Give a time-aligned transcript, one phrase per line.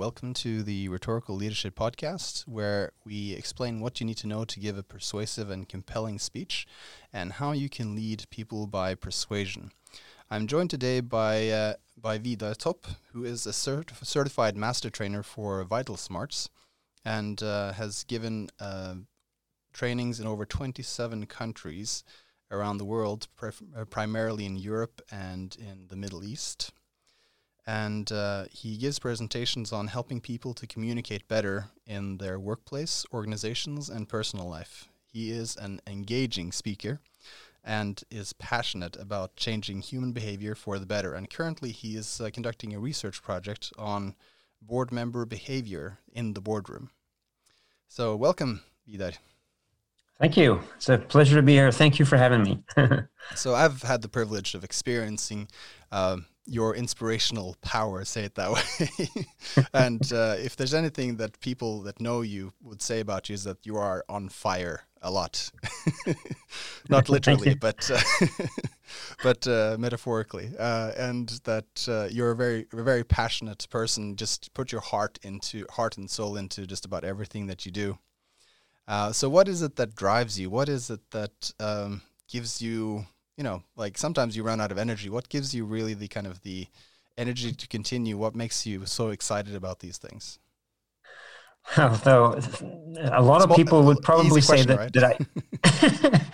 [0.00, 4.58] Welcome to the Rhetorical Leadership Podcast, where we explain what you need to know to
[4.58, 6.66] give a persuasive and compelling speech
[7.12, 9.72] and how you can lead people by persuasion.
[10.30, 15.22] I'm joined today by, uh, by Vidar Top, who is a cert- certified master trainer
[15.22, 16.48] for VitalSmarts
[17.04, 18.94] and uh, has given uh,
[19.74, 22.04] trainings in over 27 countries
[22.50, 26.72] around the world, uh, primarily in Europe and in the Middle East
[27.70, 33.88] and uh, he gives presentations on helping people to communicate better in their workplace, organizations,
[33.88, 34.88] and personal life.
[35.06, 36.98] He is an engaging speaker
[37.62, 41.14] and is passionate about changing human behavior for the better.
[41.14, 44.16] And currently, he is uh, conducting a research project on
[44.60, 46.90] board member behavior in the boardroom.
[47.86, 49.12] So, welcome, Vidar.
[50.18, 50.60] Thank you.
[50.74, 51.70] It's a pleasure to be here.
[51.70, 52.64] Thank you for having me.
[53.36, 55.46] so, I've had the privilege of experiencing.
[55.92, 58.50] Um, your inspirational power, say it that
[59.56, 59.64] way.
[59.72, 63.44] and uh, if there's anything that people that know you would say about you is
[63.44, 65.50] that you are on fire a lot,
[66.88, 68.00] not literally, but uh,
[69.22, 74.16] but uh, metaphorically, uh, and that uh, you're a very a very passionate person.
[74.16, 77.98] Just put your heart into heart and soul into just about everything that you do.
[78.88, 80.50] Uh, so, what is it that drives you?
[80.50, 83.06] What is it that um, gives you
[83.40, 85.08] you know, like sometimes you run out of energy.
[85.08, 86.66] What gives you really the kind of the
[87.16, 88.18] energy to continue?
[88.18, 90.38] What makes you so excited about these things?
[91.78, 92.38] Although
[93.00, 94.92] a lot of people would probably say that, right?
[94.92, 96.26] that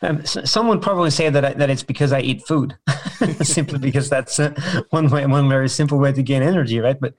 [0.00, 2.76] I, um, some would probably say that I, that it's because I eat food,
[3.42, 4.54] simply because that's uh,
[4.90, 6.98] one way, one very simple way to gain energy, right?
[7.00, 7.14] But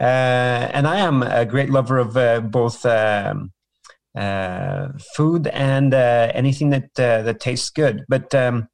[0.00, 3.52] uh, and I am a great lover of uh, both um,
[4.14, 8.06] uh, food and uh, anything that uh, that tastes good.
[8.08, 8.68] But um,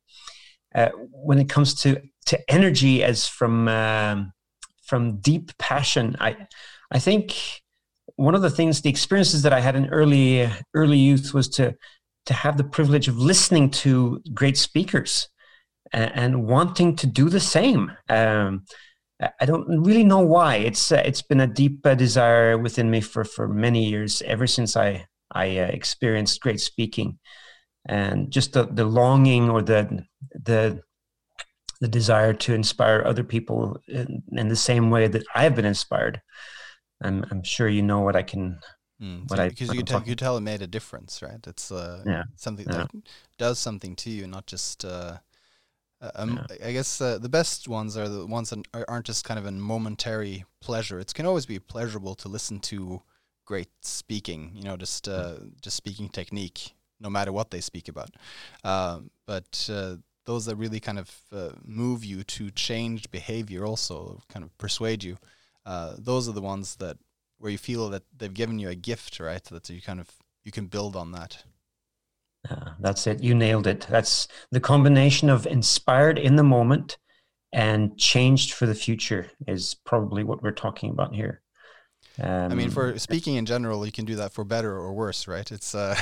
[0.74, 4.32] uh, when it comes to to energy as from um,
[4.82, 6.46] from deep passion, I
[6.90, 7.62] I think
[8.16, 11.74] one of the things, the experiences that I had in early early youth was to
[12.26, 15.28] to have the privilege of listening to great speakers
[15.92, 17.92] and, and wanting to do the same.
[18.08, 18.64] Um,
[19.40, 20.56] I don't really know why.
[20.56, 24.46] It's uh, it's been a deep uh, desire within me for for many years, ever
[24.46, 27.18] since I I uh, experienced great speaking
[27.86, 30.82] and just the, the longing or the the
[31.80, 36.20] the desire to inspire other people in, in the same way that I've been inspired.
[37.02, 38.58] I'm I'm sure you know what I can.
[39.02, 41.44] Mm, what so I because you tell, you tell it made a difference, right?
[41.46, 42.24] It's uh, yeah.
[42.36, 42.78] something yeah.
[42.78, 42.90] that
[43.38, 44.84] does something to you, not just.
[44.84, 45.18] Uh,
[46.16, 46.66] um, yeah.
[46.68, 49.52] I guess uh, the best ones are the ones that aren't just kind of a
[49.52, 50.98] momentary pleasure.
[51.00, 53.02] It can always be pleasurable to listen to
[53.46, 54.52] great speaking.
[54.54, 58.10] You know, just uh, just speaking technique no matter what they speak about.
[58.62, 59.96] Uh, but uh,
[60.26, 65.04] those that really kind of uh, move you to change behavior, also kind of persuade
[65.04, 65.18] you,
[65.66, 66.96] uh, those are the ones that
[67.38, 69.42] where you feel that they've given you a gift, right?
[69.44, 70.10] That you kind of
[70.44, 71.44] you can build on that.
[72.78, 73.22] that's it.
[73.22, 73.86] You nailed it.
[73.88, 76.98] That's the combination of inspired in the moment
[77.52, 81.40] and changed for the future is probably what we're talking about here.
[82.22, 85.26] Um, I mean, for speaking in general, you can do that for better or worse,
[85.26, 85.50] right?
[85.50, 85.98] It's uh,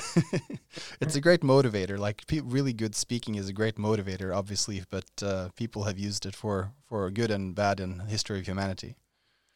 [1.01, 1.99] it's a great motivator.
[1.99, 6.27] Like pe- really good speaking is a great motivator, obviously, but uh, people have used
[6.27, 8.97] it for for good and bad in the history of humanity.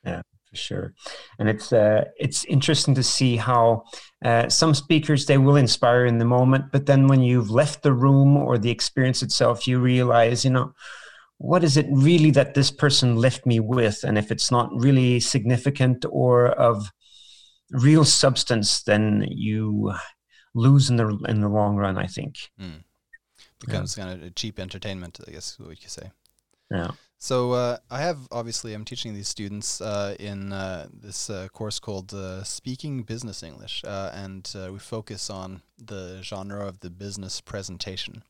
[0.03, 0.95] Yeah, for sure.
[1.39, 3.85] And it's uh, it's interesting to see how
[4.25, 7.93] uh, some speakers they will inspire in the moment, but then when you've left the
[7.93, 10.73] room or the experience itself, you realize, you know
[11.39, 14.05] what is it really that this person left me with?
[14.05, 16.91] And if it's not really significant or of
[17.71, 19.93] real substance, then you
[20.55, 21.99] lose in the in the long run.
[21.99, 22.83] I think mm.
[23.61, 24.05] becomes yeah.
[24.05, 25.19] kind of cheap entertainment.
[25.27, 26.11] I guess what you could say.
[26.71, 26.93] Yeah.
[27.19, 31.79] So uh, I have obviously I'm teaching these students uh, in uh, this uh, course
[31.79, 37.41] called uh, Speaking Business English, uh, and we focus on the genre of the business
[37.41, 38.23] presentation.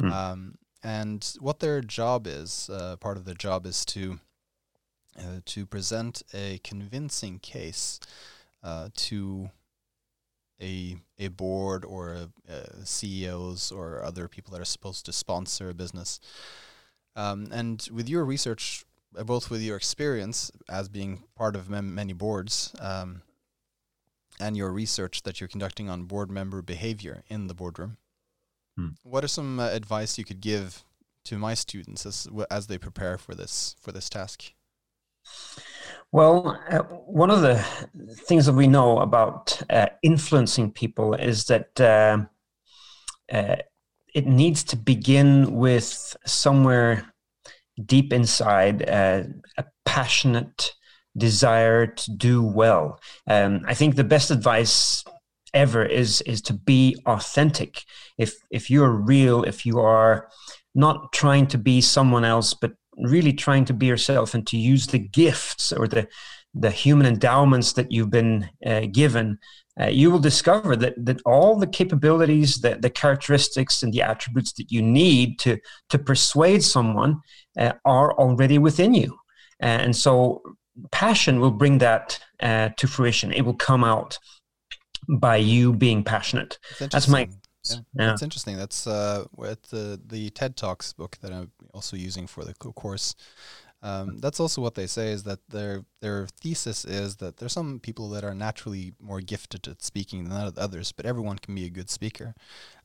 [0.00, 0.12] Mm.
[0.12, 4.20] Um, and what their job is, uh, part of their job is to
[5.18, 7.98] uh, to present a convincing case
[8.62, 9.50] uh, to
[10.60, 15.70] a a board or a, a CEOs or other people that are supposed to sponsor
[15.70, 16.20] a business.
[17.14, 18.84] Um, and with your research,
[19.16, 23.22] uh, both with your experience as being part of mem- many boards, um,
[24.38, 27.96] and your research that you're conducting on board member behavior in the boardroom,
[28.76, 28.88] Hmm.
[29.02, 30.84] What are some uh, advice you could give
[31.24, 34.52] to my students as as they prepare for this for this task?
[36.12, 37.56] Well, uh, one of the
[38.28, 42.18] things that we know about uh, influencing people is that uh,
[43.32, 43.56] uh
[44.14, 47.12] it needs to begin with somewhere
[47.84, 49.24] deep inside uh,
[49.58, 50.72] a passionate
[51.16, 53.00] desire to do well.
[53.26, 55.04] Um, I think the best advice
[55.56, 57.82] ever is is to be authentic.
[58.18, 60.28] If if you're real, if you are
[60.74, 64.86] not trying to be someone else, but really trying to be yourself and to use
[64.86, 66.06] the gifts or the
[66.54, 69.38] the human endowments that you've been uh, given,
[69.78, 74.52] uh, you will discover that that all the capabilities, the, the characteristics, and the attributes
[74.52, 75.58] that you need to
[75.88, 77.20] to persuade someone
[77.58, 79.18] uh, are already within you.
[79.60, 80.42] And so,
[80.92, 83.32] passion will bring that uh, to fruition.
[83.32, 84.18] It will come out
[85.08, 86.58] by you being passionate.
[86.78, 87.28] That's my
[87.70, 88.06] yeah, yeah.
[88.06, 88.56] That's interesting.
[88.56, 93.14] That's uh, with the the TED Talks book that I'm also using for the course.
[93.82, 97.78] Um, that's also what they say is that their their thesis is that there's some
[97.78, 101.70] people that are naturally more gifted at speaking than others, but everyone can be a
[101.70, 102.34] good speaker.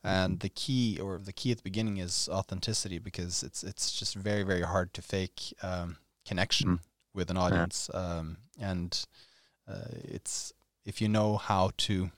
[0.04, 4.14] And the key or the key at the beginning is authenticity because it's it's just
[4.14, 5.96] very very hard to fake um,
[6.26, 6.80] connection mm.
[7.14, 7.90] with an audience.
[7.92, 8.00] Yeah.
[8.00, 9.06] Um, and
[9.66, 10.52] uh, it's
[10.84, 12.10] if you know how to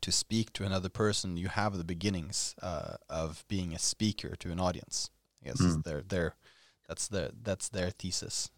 [0.00, 4.52] to speak to another person, you have the beginnings uh, of being a speaker to
[4.52, 5.10] an audience.
[5.42, 5.82] I guess mm.
[5.84, 6.34] their their
[6.86, 8.50] that's their that's their thesis.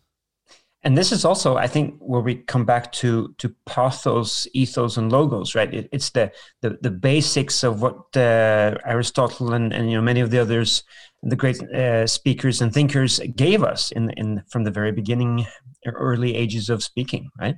[0.83, 5.13] And this is also, I think, where we come back to to pathos, ethos, and
[5.13, 5.73] logos, right?
[5.73, 10.21] It, it's the, the the basics of what uh, Aristotle and, and you know many
[10.21, 10.83] of the others,
[11.23, 15.45] the great uh, speakers and thinkers gave us in in from the very beginning,
[15.87, 17.57] early ages of speaking, right?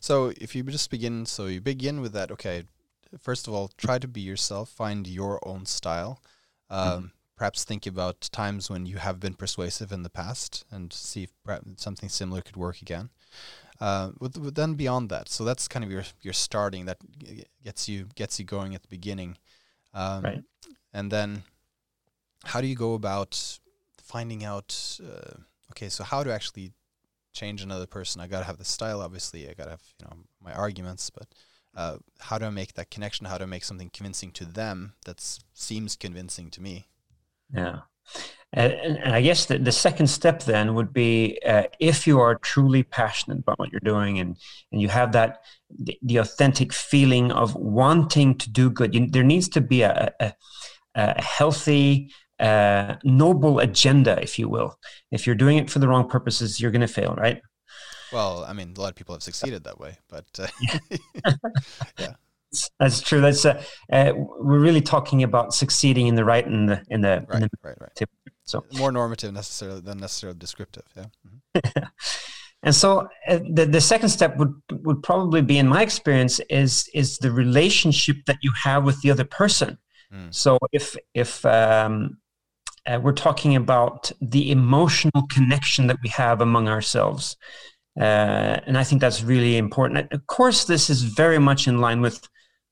[0.00, 2.30] So if you just begin, so you begin with that.
[2.30, 2.64] Okay,
[3.20, 4.70] first of all, try to be yourself.
[4.70, 6.20] Find your own style.
[6.70, 7.06] Um, mm-hmm.
[7.36, 11.32] Perhaps think about times when you have been persuasive in the past, and see if
[11.76, 13.10] something similar could work again.
[13.78, 16.96] Uh, with, with then beyond that, so that's kind of your your starting that
[17.62, 19.36] gets you gets you going at the beginning,
[19.92, 20.42] um, right?
[20.94, 21.42] And then,
[22.44, 23.58] how do you go about
[23.98, 24.98] finding out?
[24.98, 25.40] Uh,
[25.72, 26.72] okay, so how to actually
[27.36, 28.20] change another person?
[28.20, 29.48] I got to have the style, obviously.
[29.48, 31.28] I got to have you know my arguments, but
[31.76, 33.26] uh, how do I make that connection?
[33.26, 35.20] How do I make something convincing to them that
[35.52, 36.88] seems convincing to me?
[37.54, 37.80] Yeah.
[38.52, 42.36] And, and I guess the, the second step then would be uh, if you are
[42.36, 44.38] truly passionate about what you're doing and,
[44.72, 49.24] and you have that the, the authentic feeling of wanting to do good, you, there
[49.24, 50.32] needs to be a, a,
[50.94, 54.78] a healthy, uh, noble agenda, if you will.
[55.10, 57.40] If you're doing it for the wrong purposes, you're going to fail, right?
[58.12, 60.46] Well, I mean, a lot of people have succeeded that way, but uh,
[61.98, 62.12] yeah.
[62.78, 63.20] That's true.
[63.20, 63.62] That's uh,
[63.92, 67.48] uh, we're really talking about succeeding in the right in the in the right, in
[67.48, 67.90] the right, right.
[67.94, 68.08] Tip.
[68.44, 70.84] So more normative necessarily than necessarily descriptive.
[70.96, 71.06] Yeah.
[71.26, 71.84] Mm-hmm.
[72.62, 76.88] and so uh, the the second step would would probably be, in my experience, is
[76.94, 79.76] is the relationship that you have with the other person.
[80.12, 80.32] Mm.
[80.32, 82.18] So if if um,
[82.86, 87.36] uh, we're talking about the emotional connection that we have among ourselves.
[87.98, 90.12] Uh, and I think that's really important.
[90.12, 92.28] Of course, this is very much in line with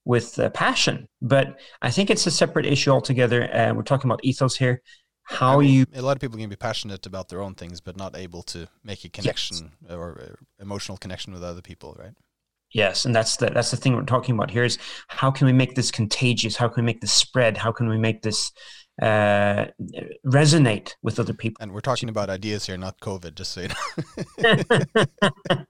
[0.06, 3.50] with uh, passion, but I think it's a separate issue altogether.
[3.54, 4.82] Uh, we're talking about ethos here.
[5.22, 5.86] How I mean, you?
[5.94, 8.68] A lot of people can be passionate about their own things, but not able to
[8.84, 9.92] make a connection yes.
[9.92, 12.12] or uh, emotional connection with other people, right?
[12.74, 14.78] Yes, and that's the that's the thing we're talking about here is
[15.08, 16.56] how can we make this contagious?
[16.56, 17.56] How can we make this spread?
[17.56, 18.52] How can we make this
[19.02, 19.66] uh,
[20.26, 21.62] resonate with other people.
[21.62, 25.04] And we're talking about ideas here, not COVID, just so you know.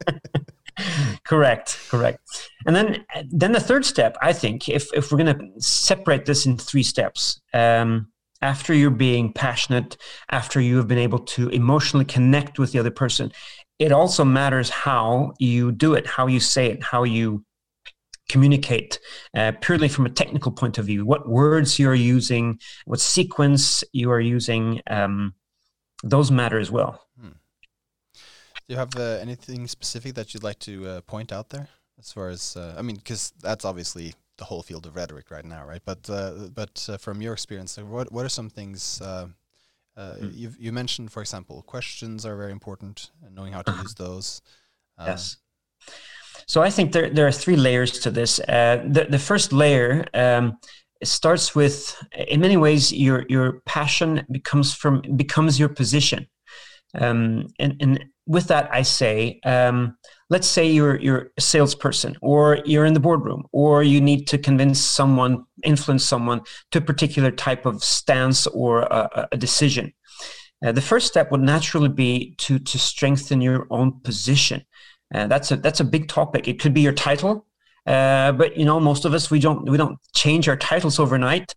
[1.25, 2.21] correct, correct.
[2.67, 6.47] And then, then the third step, I think, if if we're going to separate this
[6.47, 8.09] in three steps, um,
[8.43, 9.97] after you're being passionate,
[10.31, 13.33] after you have been able to emotionally connect with the other person,
[13.79, 17.45] it also matters how you do it, how you say it, how you
[18.29, 18.99] communicate
[19.37, 24.11] uh, purely from a technical point of view what words you're using what sequence you
[24.11, 25.35] are using um,
[26.03, 27.29] those matter as well hmm.
[28.15, 28.21] do
[28.69, 32.29] you have uh, anything specific that you'd like to uh, point out there as far
[32.29, 35.83] as uh, i mean because that's obviously the whole field of rhetoric right now right
[35.85, 40.31] but uh, but uh, from your experience what, what are some things hmm.
[40.33, 43.83] you you mentioned for example questions are very important and knowing how to uh-huh.
[43.83, 44.41] use those
[44.99, 45.37] yes
[46.47, 48.41] so I think there, there are three layers to this.
[48.41, 50.59] Uh, the, the first layer um,
[51.03, 51.97] starts with,
[52.29, 56.27] in many ways, your your passion becomes from becomes your position,
[56.95, 59.97] um, and and with that I say, um,
[60.31, 64.39] let's say you're you're a salesperson, or you're in the boardroom, or you need to
[64.39, 69.93] convince someone, influence someone to a particular type of stance or a, a decision.
[70.65, 74.65] Uh, the first step would naturally be to to strengthen your own position
[75.15, 76.49] and that's a that's a big topic.
[76.49, 77.47] It could be your title,
[77.87, 81.55] uh, but you know most of us we don't we don't change our titles overnight.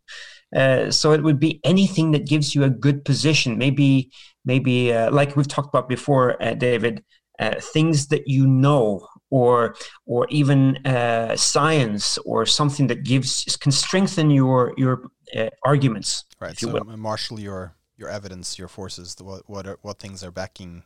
[0.55, 3.57] Uh, so it would be anything that gives you a good position.
[3.57, 4.11] Maybe
[4.45, 7.03] maybe uh, like we've talked about before, uh, David.
[7.39, 13.71] uh, things that you know or or even uh, science or something that gives can
[13.71, 15.03] strengthen your your
[15.35, 20.23] uh, arguments right so marshal your your evidence your forces what what are, what things
[20.23, 20.83] are backing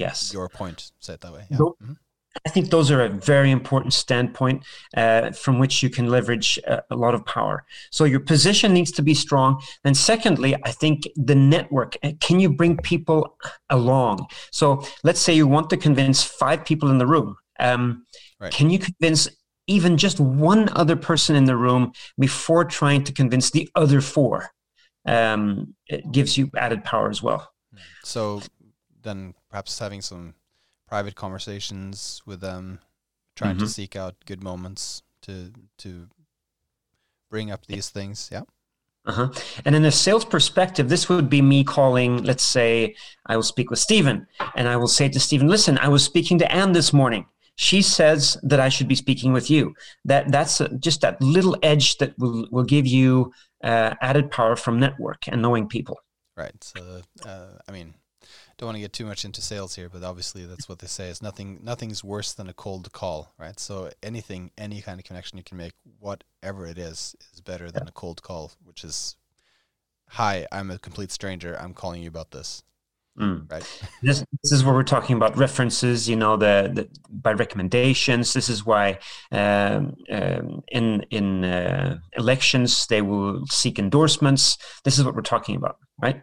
[0.00, 1.58] yes your point say it that way yeah.
[1.58, 1.92] mm-hmm.
[2.46, 4.64] I think those are a very important standpoint
[4.96, 7.64] uh, from which you can leverage a, a, lot of power.
[7.90, 9.60] So your position needs to be strong.
[9.84, 11.96] And secondly, I think the network.
[12.02, 13.36] Uh, can you bring people
[13.68, 14.26] along?
[14.52, 17.36] So let's say you want to convince five people in the room.
[17.58, 18.04] Um,
[18.38, 18.52] right.
[18.52, 19.28] Can you convince
[19.66, 24.50] even just one other person in the room before trying to convince the other four?
[25.04, 27.50] Um, it gives you added power as well.
[28.04, 28.40] So
[29.02, 30.34] then perhaps having some
[30.88, 32.80] private conversations with them,
[33.36, 33.64] trying mm-hmm.
[33.64, 36.08] to seek out good moments to to
[37.30, 38.28] bring up these things.
[38.32, 38.42] Yeah.
[39.06, 39.30] Uh-huh.
[39.64, 42.94] And in a sales perspective, this would be me calling, let's say,
[43.26, 46.38] I will speak with Stephen, and I will say to Stephen, listen, I was speaking
[46.38, 47.24] to Anne this morning.
[47.56, 49.74] She says that I should be speaking with you.
[50.04, 54.56] That that's a, just that little edge that will will give you uh, added power
[54.56, 55.98] from network and knowing people.
[56.36, 56.62] Right.
[56.62, 57.94] So, uh, I mean,
[58.60, 61.08] don't want to get too much into sales here, but obviously that's what they say
[61.08, 63.58] is nothing nothing's worse than a cold call, right?
[63.58, 67.88] So anything, any kind of connection you can make, whatever it is, is better than
[67.88, 69.16] a cold call, which is
[70.08, 72.62] hi, I'm a complete stranger, I'm calling you about this.
[73.18, 73.50] Mm.
[73.50, 73.64] Right.
[74.02, 78.34] this, this is where we're talking about references, you know, the, the by recommendations.
[78.34, 78.98] This is why
[79.32, 84.58] um, um, in in uh, elections they will seek endorsements.
[84.84, 86.22] This is what we're talking about, right?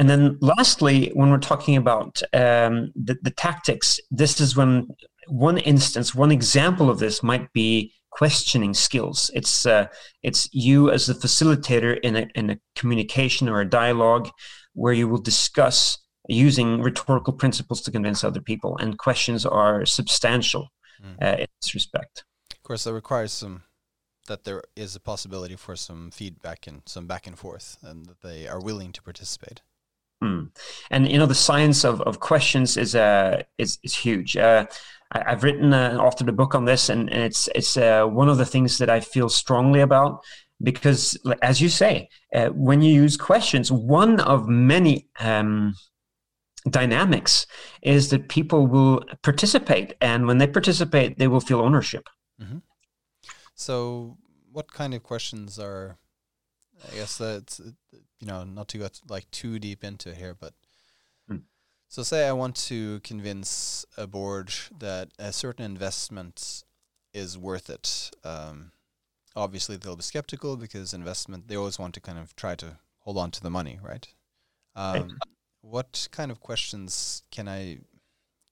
[0.00, 4.88] And then lastly, when we're talking about um, the, the tactics, this is when
[5.28, 9.30] one instance, one example of this might be questioning skills.
[9.34, 9.88] It's uh,
[10.22, 14.30] it's you as the facilitator in a in a communication or a dialogue
[14.72, 20.68] where you will discuss using rhetorical principles to convince other people, and questions are substantial
[21.04, 21.22] mm.
[21.22, 22.24] uh, in this respect.
[22.52, 23.64] Of course, that requires some
[24.28, 28.22] that there is a possibility for some feedback and some back and forth, and that
[28.22, 29.60] they are willing to participate.
[30.22, 30.50] Mm.
[30.90, 34.36] And you know the science of, of questions is uh is is huge.
[34.36, 34.66] Uh,
[35.12, 38.28] I, have written uh, authored a book on this, and, and it's it's uh, one
[38.28, 40.22] of the things that I feel strongly about
[40.62, 45.74] because, as you say, uh, when you use questions, one of many um,
[46.68, 47.46] dynamics
[47.82, 52.08] is that people will participate, and when they participate, they will feel ownership.
[52.40, 52.58] Mm-hmm.
[53.54, 54.18] So,
[54.52, 55.98] what kind of questions are?
[56.92, 57.60] I guess that's
[58.20, 60.52] you know, not to go like too deep into here, but
[61.28, 61.38] hmm.
[61.88, 66.64] so say I want to convince a board that a certain investment
[67.12, 68.10] is worth it.
[68.22, 68.72] Um,
[69.34, 73.16] obviously, they'll be skeptical because investment they always want to kind of try to hold
[73.16, 74.06] on to the money, right?
[74.76, 75.10] Um, right.
[75.62, 77.78] What kind of questions can I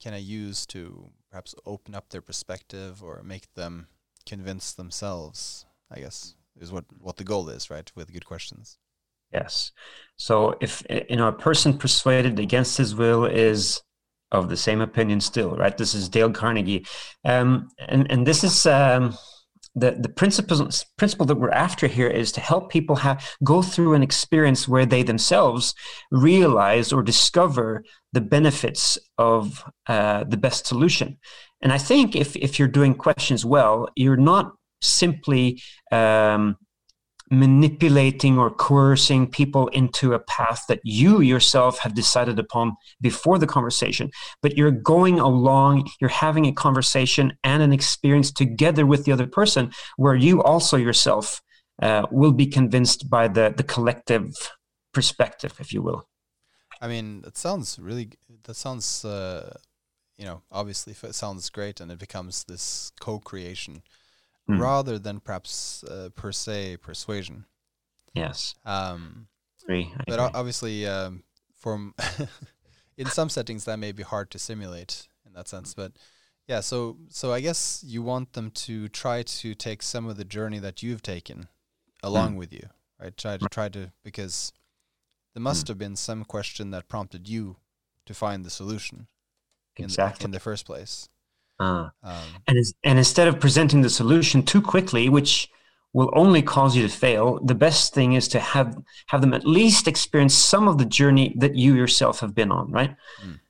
[0.00, 3.88] can I use to perhaps open up their perspective or make them
[4.26, 5.66] convince themselves?
[5.90, 7.90] I guess is what what the goal is, right?
[7.94, 8.78] With good questions.
[9.32, 9.72] Yes.
[10.16, 13.80] So if you know a person persuaded against his will is
[14.32, 15.76] of the same opinion still, right?
[15.76, 16.86] This is Dale Carnegie,
[17.24, 19.16] um, and and this is um,
[19.74, 23.94] the the principle principle that we're after here is to help people have go through
[23.94, 25.74] an experience where they themselves
[26.10, 31.18] realize or discover the benefits of uh, the best solution.
[31.62, 35.60] And I think if if you're doing questions well, you're not simply
[35.92, 36.56] um,
[37.30, 43.46] manipulating or coercing people into a path that you yourself have decided upon before the
[43.46, 44.10] conversation,
[44.42, 49.26] but you're going along, you're having a conversation and an experience together with the other
[49.26, 51.42] person where you also yourself
[51.82, 54.34] uh, will be convinced by the, the collective
[54.92, 56.08] perspective, if you will.
[56.80, 58.10] I mean, it sounds really,
[58.44, 59.56] that sounds, uh,
[60.16, 63.82] you know, obviously it sounds great and it becomes this co creation
[64.48, 64.60] mm.
[64.60, 67.44] rather than perhaps uh, per se persuasion.
[68.14, 68.54] Yes.
[68.64, 69.28] Um,
[69.62, 69.92] agree.
[69.96, 70.30] I but agree.
[70.34, 71.22] obviously, um,
[71.58, 71.94] from
[72.96, 75.74] in some settings that may be hard to simulate in that sense.
[75.74, 75.92] But
[76.46, 80.24] yeah, so so I guess you want them to try to take some of the
[80.24, 81.48] journey that you've taken
[82.02, 82.38] along mm.
[82.38, 82.68] with you,
[83.00, 83.16] right?
[83.16, 84.52] Try to try to because
[85.34, 85.68] there must mm.
[85.68, 87.56] have been some question that prompted you
[88.06, 89.06] to find the solution
[89.76, 90.12] exactly.
[90.12, 91.08] in, the, in the first place.
[91.60, 95.48] Uh, um, and, and instead of presenting the solution too quickly, which
[95.92, 99.46] will only cause you to fail, the best thing is to have have them at
[99.46, 102.94] least experience some of the journey that you yourself have been on, right?
[103.24, 103.40] Mm.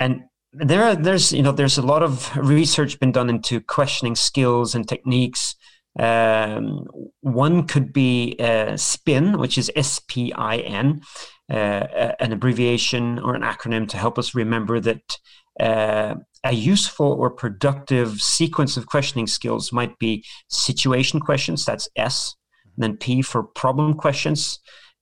[0.00, 4.16] And there are there's you know there's a lot of research been done into questioning
[4.16, 5.56] skills and techniques.
[5.96, 6.86] Um,
[7.20, 11.02] one could be uh, SPIN, which is S P I N,
[11.48, 15.18] uh, an abbreviation or an acronym to help us remember that
[15.60, 22.34] uh, a useful or productive sequence of questioning skills might be situation questions, that's S,
[22.76, 24.58] then P for problem questions,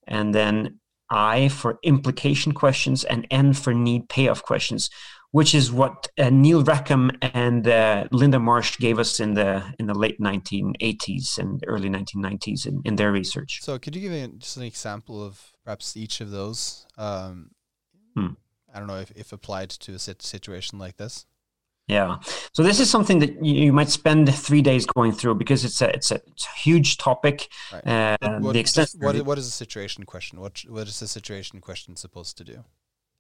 [0.07, 0.79] and then
[1.11, 4.89] I for implication questions, and N for need payoff questions,
[5.33, 9.87] which is what uh, Neil Rackham and uh, Linda Marsh gave us in the in
[9.87, 13.61] the late 1980s and early 1990s in, in their research.
[13.63, 16.87] So, could you give me just an example of perhaps each of those?
[16.97, 17.51] Um,
[18.15, 18.35] hmm.
[18.75, 21.27] I don't know if, if applied to a situation like this.
[21.89, 22.19] Yeah.
[22.53, 25.95] So this is something that you might spend three days going through because it's a
[25.95, 27.49] it's a, it's a huge topic.
[27.73, 28.19] Right.
[28.23, 28.91] Uh, what, the extent.
[28.99, 30.41] What, what is a situation question?
[30.41, 32.65] What what is a situation question supposed to do?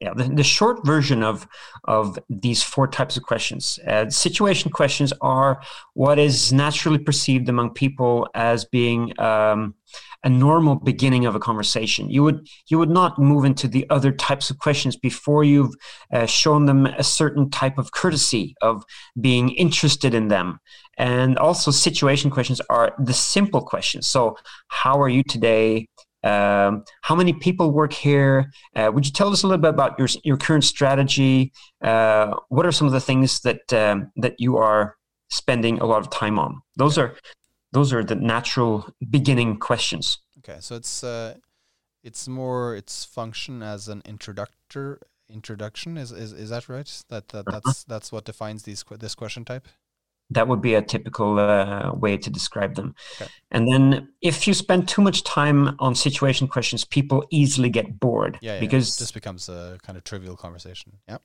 [0.00, 1.46] Yeah, the, the short version of
[1.84, 3.78] of these four types of questions.
[3.86, 5.60] Uh, situation questions are
[5.94, 9.74] what is naturally perceived among people as being um,
[10.24, 12.08] a normal beginning of a conversation.
[12.08, 15.74] You would you would not move into the other types of questions before you've
[16.12, 18.84] uh, shown them a certain type of courtesy of
[19.20, 20.60] being interested in them.
[20.98, 24.06] And also, situation questions are the simple questions.
[24.06, 24.36] So,
[24.68, 25.88] how are you today?
[26.24, 28.52] Um, how many people work here?
[28.76, 31.52] Uh, would you tell us a little bit about your your current strategy?
[31.82, 34.96] Uh, what are some of the things that um, that you are
[35.30, 36.60] spending a lot of time on?
[36.76, 37.16] Those are
[37.72, 40.18] those are the natural beginning questions.
[40.38, 41.34] Okay, so it's uh,
[42.02, 44.98] it's more its function as an introductor
[45.30, 45.96] introduction.
[45.96, 46.90] Is is, is that right?
[47.08, 47.60] That, that uh-huh.
[47.64, 49.66] that's that's what defines these this question type.
[50.30, 52.94] That would be a typical uh, way to describe them.
[53.20, 53.30] Okay.
[53.50, 58.38] And then, if you spend too much time on situation questions, people easily get bored
[58.40, 60.92] yeah, yeah because this becomes a kind of trivial conversation.
[61.06, 61.18] Yeah.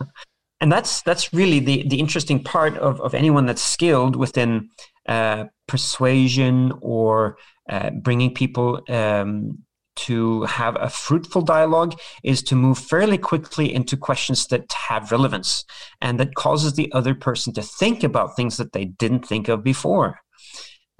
[0.60, 4.68] and that's that's really the the interesting part of, of anyone that's skilled within
[5.08, 7.36] uh, persuasion or
[7.68, 9.56] uh, bringing people um,
[9.94, 15.64] to have a fruitful dialogue is to move fairly quickly into questions that have relevance
[16.00, 19.62] and that causes the other person to think about things that they didn't think of
[19.62, 20.18] before,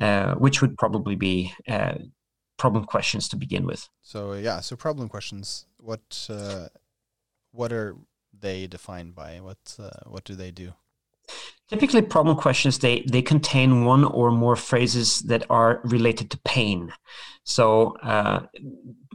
[0.01, 1.95] uh, which would probably be uh,
[2.57, 3.89] problem questions to begin with.
[4.03, 5.67] So yeah, so problem questions.
[5.79, 6.69] What uh,
[7.51, 7.97] what are
[8.39, 9.41] they defined by?
[9.41, 10.75] What uh, what do they do?
[11.71, 16.93] Typically, problem questions they they contain one or more phrases that are related to pain.
[17.45, 18.41] So uh,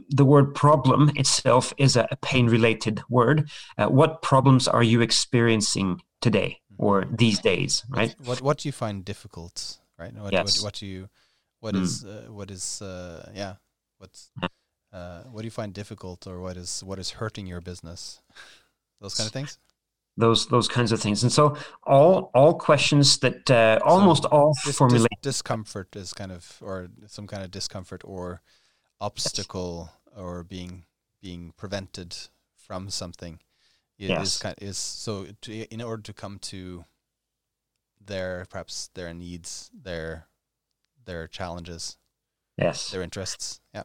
[0.08, 3.50] the word problem itself is a, a pain-related word.
[3.76, 7.84] Uh, what problems are you experiencing today or these days?
[7.90, 8.14] Right.
[8.24, 9.78] What What do you find difficult?
[9.98, 10.14] Right.
[10.14, 10.58] What yes.
[10.58, 11.08] what, what do you
[11.60, 11.82] what mm.
[11.82, 13.56] is uh, what is uh, yeah
[13.98, 14.30] what's
[14.94, 18.22] uh, what do you find difficult or what is what is hurting your business?
[19.02, 19.58] Those kind of things
[20.16, 21.22] those those kinds of things.
[21.22, 26.12] And so all all questions that uh, almost so all dis- formulate dis- discomfort is
[26.12, 28.40] kind of or some kind of discomfort or
[29.00, 30.14] obstacle yes.
[30.16, 30.84] or being
[31.20, 32.16] being prevented
[32.56, 33.40] from something
[33.98, 34.38] is yes.
[34.38, 36.84] kind of, is so to, in order to come to
[38.04, 40.26] their perhaps their needs their
[41.04, 41.96] their challenges
[42.56, 43.82] yes their interests yeah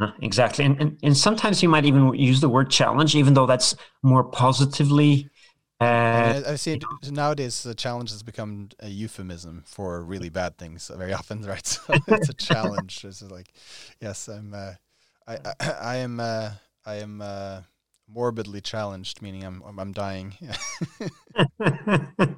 [0.00, 3.46] uh-huh, exactly and, and and sometimes you might even use the word challenge even though
[3.46, 5.28] that's more positively
[5.80, 6.78] uh, I, see
[7.10, 11.66] nowadays the challenge has become a euphemism for really bad things very often, right?
[11.66, 13.04] So it's a challenge.
[13.04, 13.52] It's like,
[14.00, 14.72] yes, I'm, uh,
[15.26, 16.50] I, I, I, am, uh,
[16.84, 17.62] I am uh,
[18.12, 20.34] morbidly challenged, meaning I'm, I'm dying.
[21.60, 22.36] and,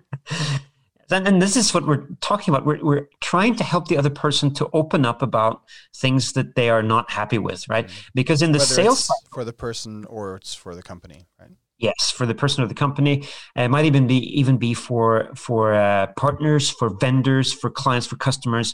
[1.11, 2.65] and this is what we're talking about.
[2.65, 5.63] We're, we're trying to help the other person to open up about
[5.97, 7.89] things that they are not happy with, right?
[7.89, 8.09] Mm-hmm.
[8.15, 11.51] Because in the Whether sales for the person or it's for the company, right?
[11.83, 13.27] Yes, for the person or the company.
[13.57, 18.17] It might even be even be for for uh, partners, for vendors, for clients, for
[18.17, 18.73] customers,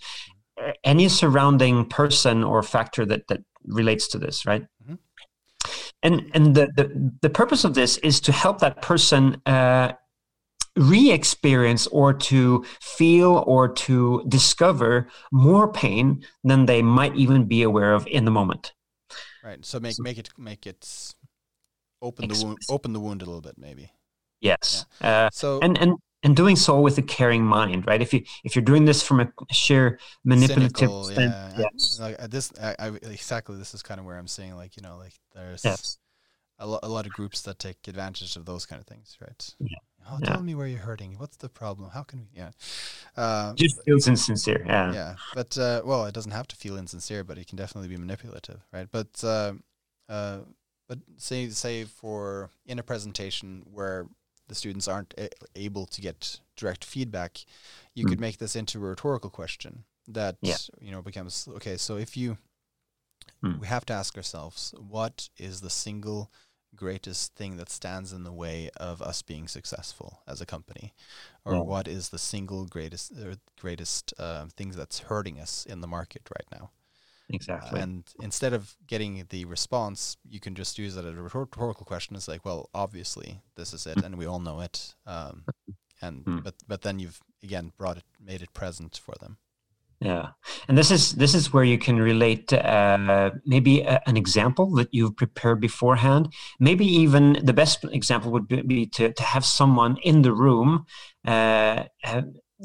[0.85, 4.63] any surrounding person or factor that that relates to this, right?
[4.83, 4.95] Mm-hmm.
[6.03, 9.93] And and the, the the purpose of this is to help that person uh,
[10.77, 17.95] re-experience or to feel or to discover more pain than they might even be aware
[17.95, 18.75] of in the moment.
[19.43, 19.65] Right.
[19.65, 21.15] So make make it make it
[22.03, 23.93] open the wound, open the wound a little bit, maybe.
[24.41, 24.87] Yes.
[25.01, 25.27] Yeah.
[25.27, 28.03] Uh, so and and and doing so with a caring mind, right?
[28.03, 31.53] If you if you're doing this from a sheer manipulative, cynical, yeah.
[31.59, 31.99] yes.
[32.01, 33.57] Like uh, this, I, I, exactly.
[33.57, 35.99] This is kind of where I'm saying, like you know, like there's yes.
[36.59, 39.55] a, lo- a lot of groups that take advantage of those kind of things, right?
[39.61, 39.79] Yeah.
[40.11, 40.43] Oh, tell yeah.
[40.43, 41.19] me where you're hurting.
[41.19, 41.91] What's the problem?
[41.91, 42.29] How can we?
[42.35, 42.51] Yeah.
[43.17, 44.65] Uh, Just feels insincere.
[44.67, 44.93] Yeah.
[44.93, 45.15] Yeah.
[45.35, 48.65] But, uh, well, it doesn't have to feel insincere, but it can definitely be manipulative,
[48.73, 48.89] right?
[48.91, 49.53] But, uh,
[50.09, 50.39] uh
[50.89, 54.07] but say say for in a presentation where
[54.49, 57.45] the students aren't a- able to get direct feedback,
[57.95, 58.09] you mm.
[58.09, 60.57] could make this into a rhetorical question that yeah.
[60.81, 61.77] you know becomes okay.
[61.77, 62.39] So if you
[63.45, 63.61] mm.
[63.61, 66.31] we have to ask ourselves, what is the single
[66.75, 70.95] greatest thing that stands in the way of us being successful as a company,
[71.45, 71.61] or yeah.
[71.61, 76.23] what is the single greatest or greatest uh, things that's hurting us in the market
[76.37, 76.71] right now.
[77.31, 77.79] Exactly.
[77.79, 81.85] Uh, and instead of getting the response, you can just use it as a rhetorical
[81.85, 82.17] question.
[82.17, 84.95] It's like, well, obviously this is it, and we all know it.
[85.07, 85.45] Um,
[86.03, 86.43] and mm.
[86.43, 89.37] but but then you've again brought it, made it present for them.
[90.01, 90.29] Yeah,
[90.69, 94.89] and this is this is where you can relate uh, maybe a, an example that
[94.93, 96.33] you've prepared beforehand.
[96.61, 100.87] Maybe even the best example would be, be to to have someone in the room
[101.27, 101.85] uh,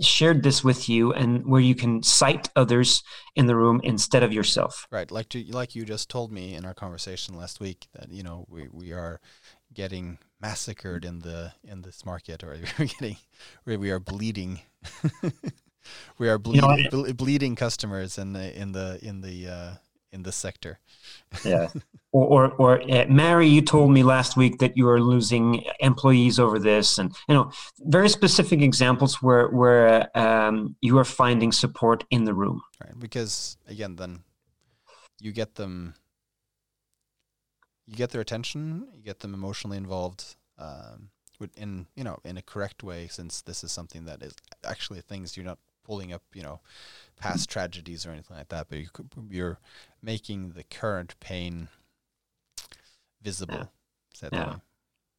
[0.02, 3.04] shared this with you, and where you can cite others
[3.36, 4.88] in the room instead of yourself.
[4.92, 8.24] Right, like to, like you just told me in our conversation last week that you
[8.24, 9.20] know we we are
[9.74, 13.18] getting massacred in the in this market, or we're getting
[13.66, 14.62] we are bleeding.
[16.18, 19.74] we are bleeding, you know, ble- bleeding customers in the in the in the uh,
[20.14, 20.80] in this sector.
[21.44, 21.70] yeah,
[22.12, 26.40] or or, or uh, Mary, you told me last week that you are losing employees
[26.40, 32.06] over this, and you know very specific examples where where um, you are finding support
[32.12, 32.62] in the room.
[32.82, 34.20] Right, because again, then
[35.20, 35.96] you get them.
[37.86, 38.88] You get their attention.
[38.96, 40.36] You get them emotionally involved.
[40.58, 41.10] Um,
[41.58, 45.36] in you know in a correct way since this is something that is actually things
[45.36, 46.60] you're not pulling up, you know,
[47.20, 48.80] past tragedies or anything like that, but
[49.30, 49.60] you're
[50.04, 51.70] making the current pain
[53.22, 53.72] visible.
[54.22, 54.30] Yeah.
[54.32, 54.56] yeah.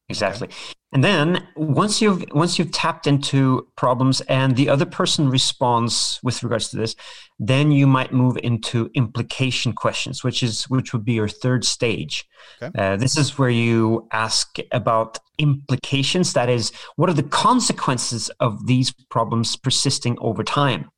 [0.07, 0.47] Exactly.
[0.47, 0.55] Okay.
[0.93, 6.41] And then once you've once you've tapped into problems and the other person responds with
[6.43, 6.95] regards to this,
[7.39, 12.25] then you might move into implication questions, which is which would be your third stage.
[12.61, 12.71] Okay.
[12.79, 16.31] Uh, this is where you ask about implications.
[16.33, 20.91] That is, what are the consequences of these problems persisting over time?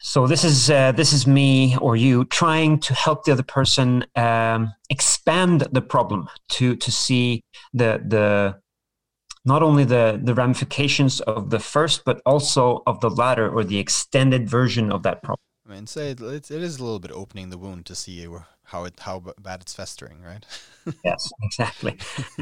[0.00, 4.04] So this is uh, this is me or you trying to help the other person
[4.14, 7.42] um, expand the problem to to see
[7.74, 8.56] the the
[9.44, 13.78] not only the the ramifications of the first but also of the latter or the
[13.78, 15.40] extended version of that problem.
[15.68, 18.26] I mean, say it, it is a little bit opening the wound to see
[18.64, 20.46] how it how bad it's festering, right?
[21.04, 21.98] yes, exactly.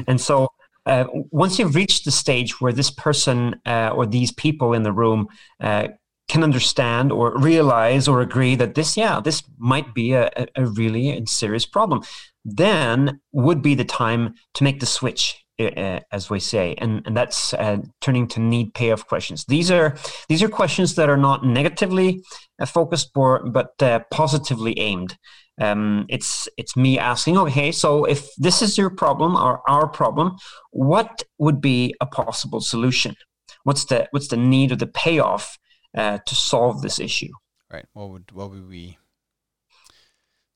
[0.07, 0.49] and so
[0.85, 4.91] uh, once you've reached the stage where this person uh, or these people in the
[4.91, 5.27] room
[5.59, 5.87] uh,
[6.27, 11.25] can understand or realize or agree that this, yeah, this might be a, a really
[11.25, 12.01] serious problem,
[12.43, 15.43] then would be the time to make the switch.
[15.59, 19.43] Uh, as we say, and and that's uh, turning to need payoff questions.
[19.45, 19.97] These are
[20.29, 22.21] these are questions that are not negatively
[22.59, 25.17] uh, focused, but but uh, positively aimed.
[25.59, 30.35] Um, it's it's me asking, okay, so if this is your problem or our problem,
[30.69, 33.15] what would be a possible solution?
[33.63, 35.57] What's the what's the need or the payoff
[35.95, 37.31] uh, to solve this issue.
[37.71, 37.85] Right.
[37.93, 38.97] What would what would we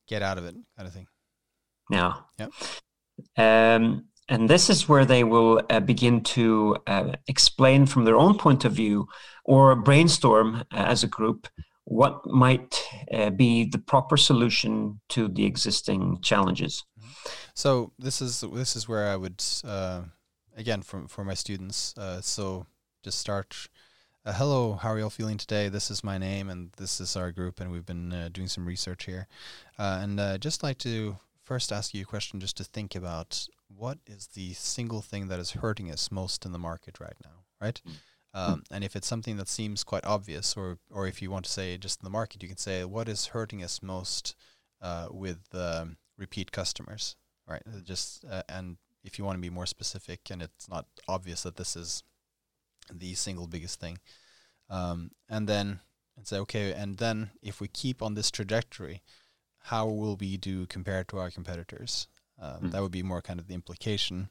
[0.07, 1.07] get out of it, kind of thing?
[1.89, 2.13] Yeah.
[2.39, 2.51] Yep.
[3.37, 8.37] Um, and this is where they will uh, begin to uh, explain from their own
[8.37, 9.07] point of view
[9.43, 11.47] or brainstorm uh, as a group
[11.83, 12.81] what might
[13.13, 16.85] uh, be the proper solution to the existing challenges.
[16.97, 17.09] Mm-hmm.
[17.55, 20.03] So this is this is where I would uh,
[20.55, 21.93] again from for my students.
[22.21, 22.67] so
[23.03, 23.67] just start
[24.23, 25.67] uh, hello, how are you all feeling today?
[25.67, 28.67] This is my name, and this is our group, and we've been uh, doing some
[28.67, 29.27] research here.
[29.79, 33.47] Uh, and uh, just like to first ask you a question, just to think about
[33.67, 37.45] what is the single thing that is hurting us most in the market right now,
[37.59, 37.81] right?
[37.87, 37.93] Mm.
[38.33, 41.51] Um, and if it's something that seems quite obvious, or or if you want to
[41.51, 44.35] say just in the market, you can say what is hurting us most
[44.81, 47.63] uh, with um, repeat customers, right?
[47.83, 51.57] Just uh, and if you want to be more specific, and it's not obvious that
[51.57, 52.03] this is
[52.91, 53.99] the single biggest thing.
[54.69, 55.81] Um, and then
[56.17, 59.01] and say, okay, and then if we keep on this trajectory,
[59.63, 62.07] how will we do compared to our competitors?
[62.41, 62.71] Uh, mm.
[62.71, 64.29] That would be more kind of the implication.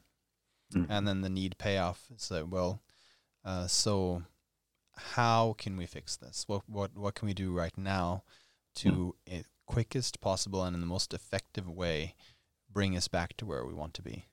[0.73, 0.87] Mm.
[0.89, 2.81] And then the need payoff is well,
[3.43, 4.23] uh, so
[4.95, 6.45] how can we fix this?
[6.47, 8.23] What what what can we do right now
[8.75, 9.43] to mm.
[9.65, 12.15] quickest possible and in the most effective way
[12.71, 14.25] bring us back to where we want to be?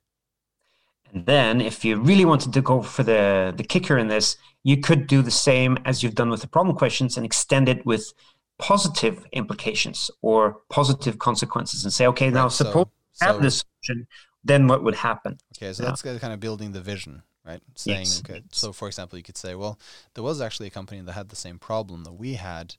[1.12, 4.76] And then, if you really wanted to go for the, the kicker in this, you
[4.76, 8.12] could do the same as you've done with the problem questions and extend it with
[8.58, 13.64] positive implications or positive consequences and say, okay, right, now suppose so, have so, this
[13.82, 14.06] solution,
[14.44, 15.38] then what would happen?
[15.56, 15.88] Okay, so yeah.
[15.90, 17.60] that's kind of building the vision, right?
[17.76, 18.22] Saying, yes.
[18.24, 19.78] okay, so for example, you could say, well,
[20.14, 22.74] there was actually a company that had the same problem that we had,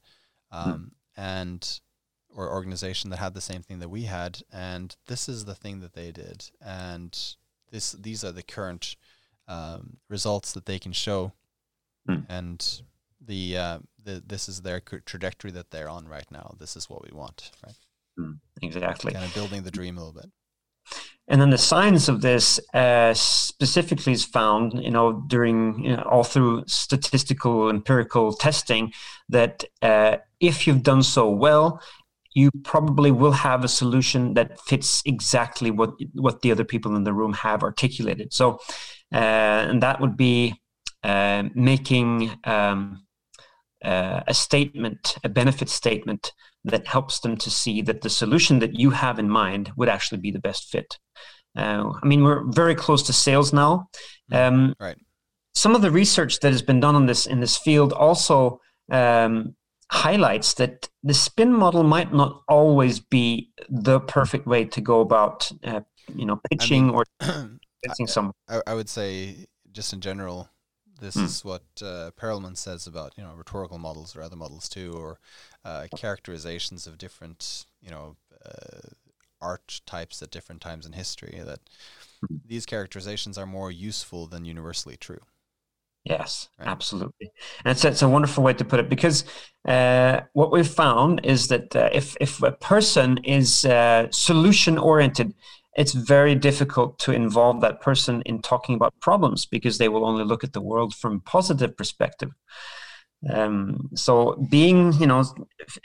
[0.51, 0.57] hmm.
[0.57, 1.21] um, hmm.
[1.21, 1.79] and
[2.35, 5.79] or organization that had the same thing that we had, and this is the thing
[5.79, 7.35] that they did, and
[7.71, 8.95] this these are the current
[9.47, 11.33] um, results that they can show,
[12.07, 12.25] mm.
[12.29, 12.81] and
[13.25, 16.55] the uh, the this is their trajectory that they're on right now.
[16.59, 17.75] This is what we want, right?
[18.19, 19.13] Mm, exactly.
[19.13, 20.31] Kind of building the dream a little bit.
[21.27, 26.01] And then the science of this uh, specifically is found, you know, during you know,
[26.01, 28.91] all through statistical empirical testing
[29.29, 31.81] that uh, if you've done so well,
[32.33, 37.03] you probably will have a solution that fits exactly what what the other people in
[37.03, 38.33] the room have articulated.
[38.33, 38.59] So,
[39.13, 40.55] uh, and that would be
[41.03, 43.05] uh, making um,
[43.83, 46.33] uh, a statement, a benefit statement
[46.65, 50.19] that helps them to see that the solution that you have in mind would actually
[50.19, 50.99] be the best fit.
[51.57, 53.89] Uh, I mean, we're very close to sales now.
[54.31, 54.55] Mm-hmm.
[54.55, 54.97] Um, right.
[55.55, 58.59] Some of the research that has been done on this in this field also
[58.91, 59.55] um,
[59.91, 65.51] highlights that the spin model might not always be the perfect way to go about,
[65.63, 65.81] uh,
[66.13, 67.05] you know, pitching I mean, or
[67.85, 68.33] pitching someone.
[68.47, 70.49] I, I, would say, just in general,
[70.99, 71.23] this hmm.
[71.23, 75.19] is what uh, Perelman says about you know rhetorical models or other models too, or
[75.65, 78.89] uh, characterizations of different you know uh,
[79.41, 81.41] art types at different times in history.
[81.43, 81.61] That
[82.27, 82.37] hmm.
[82.45, 85.21] these characterizations are more useful than universally true.
[86.03, 86.67] Yes, right.
[86.67, 87.31] absolutely.
[87.63, 89.25] And it's, it's a wonderful way to put it because
[89.67, 95.33] uh, what we've found is that uh, if, if a person is uh, solution oriented,
[95.75, 100.23] it's very difficult to involve that person in talking about problems because they will only
[100.23, 102.31] look at the world from positive perspective.
[103.27, 105.23] Um, so being, you know,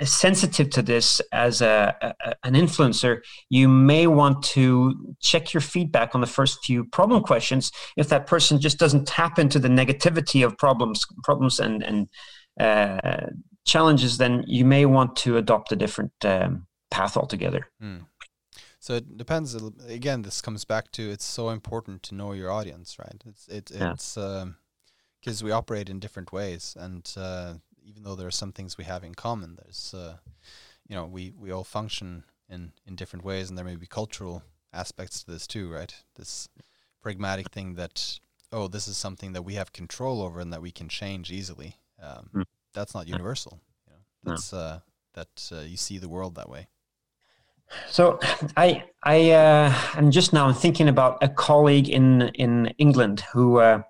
[0.03, 6.14] sensitive to this as a, a, an influencer, you may want to check your feedback
[6.14, 7.73] on the first few problem questions.
[7.97, 12.09] If that person just doesn't tap into the negativity of problems, problems and and
[12.61, 13.27] uh,
[13.64, 17.68] challenges, then you may want to adopt a different um, path altogether.
[17.83, 18.07] Mm.
[18.79, 19.57] So it depends.
[19.88, 23.23] Again, this comes back to it's so important to know your audience, right?
[23.27, 24.16] It's it, it's.
[24.16, 24.25] Yeah.
[24.25, 24.57] Um,
[25.24, 28.84] because we operate in different ways, and uh, even though there are some things we
[28.84, 30.16] have in common, there's uh,
[30.87, 34.42] you know we we all function in in different ways, and there may be cultural
[34.72, 35.94] aspects to this too, right?
[36.16, 36.48] This
[37.00, 38.18] pragmatic thing that
[38.52, 41.76] oh, this is something that we have control over and that we can change easily.
[42.02, 42.44] Um, mm.
[42.74, 43.60] That's not universal.
[43.87, 44.58] You know, that's no.
[44.58, 44.78] uh,
[45.14, 46.68] that uh, you see the world that way.
[47.88, 48.20] So
[48.58, 53.82] I I uh, am just now thinking about a colleague in in England who uh,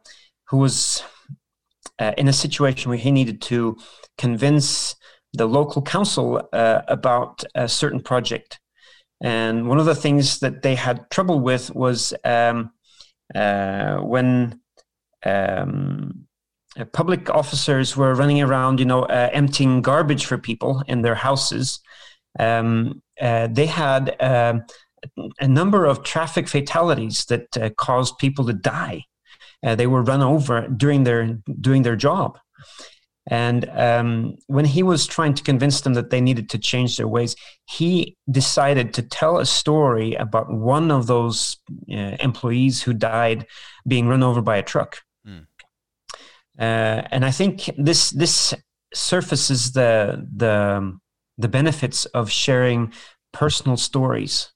[0.45, 1.03] who was
[1.99, 3.77] uh, in a situation where he needed to
[4.19, 4.95] convince
[5.33, 8.61] the local council uh, about a certain project.
[9.21, 12.71] And one of the things that they had trouble with was um,
[13.35, 14.61] uh, when
[15.25, 16.27] um,
[16.79, 21.15] uh, public officers were running around, you know, uh, emptying garbage for people in their
[21.15, 21.81] houses.
[22.39, 24.65] Um, uh, they had um,
[25.41, 29.05] a number of traffic fatalities that caused people to die
[29.65, 32.39] uh, they were run over during their doing their job.
[33.27, 37.09] And um, when he was trying to convince them that they needed to change their
[37.09, 41.57] ways, he decided to tell a story about one of those
[41.91, 43.47] uh, employees who died
[43.87, 45.01] being run over by a truck.
[45.27, 45.47] Mm.
[46.59, 48.55] Uh, and I think this this
[48.93, 50.99] surfaces the the
[51.39, 52.93] the benefits of sharing
[53.33, 54.53] personal stories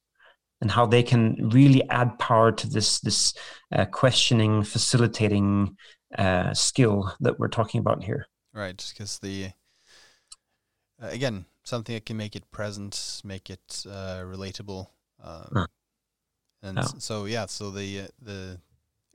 [0.61, 3.35] and how they can really add power to this this
[3.73, 5.77] uh, questioning, facilitating
[6.16, 8.27] uh, skill that we're talking about here.
[8.53, 9.51] Right, because the
[11.03, 14.88] uh, again something that can make it present, make it uh, relatable,
[15.23, 15.66] um,
[16.62, 18.59] and so yeah, so the uh, the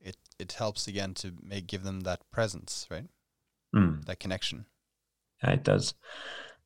[0.02, 3.08] it it helps again to make give them that presence, right?
[3.76, 4.06] Mm.
[4.06, 4.66] That connection.
[5.44, 5.94] Yeah, it does.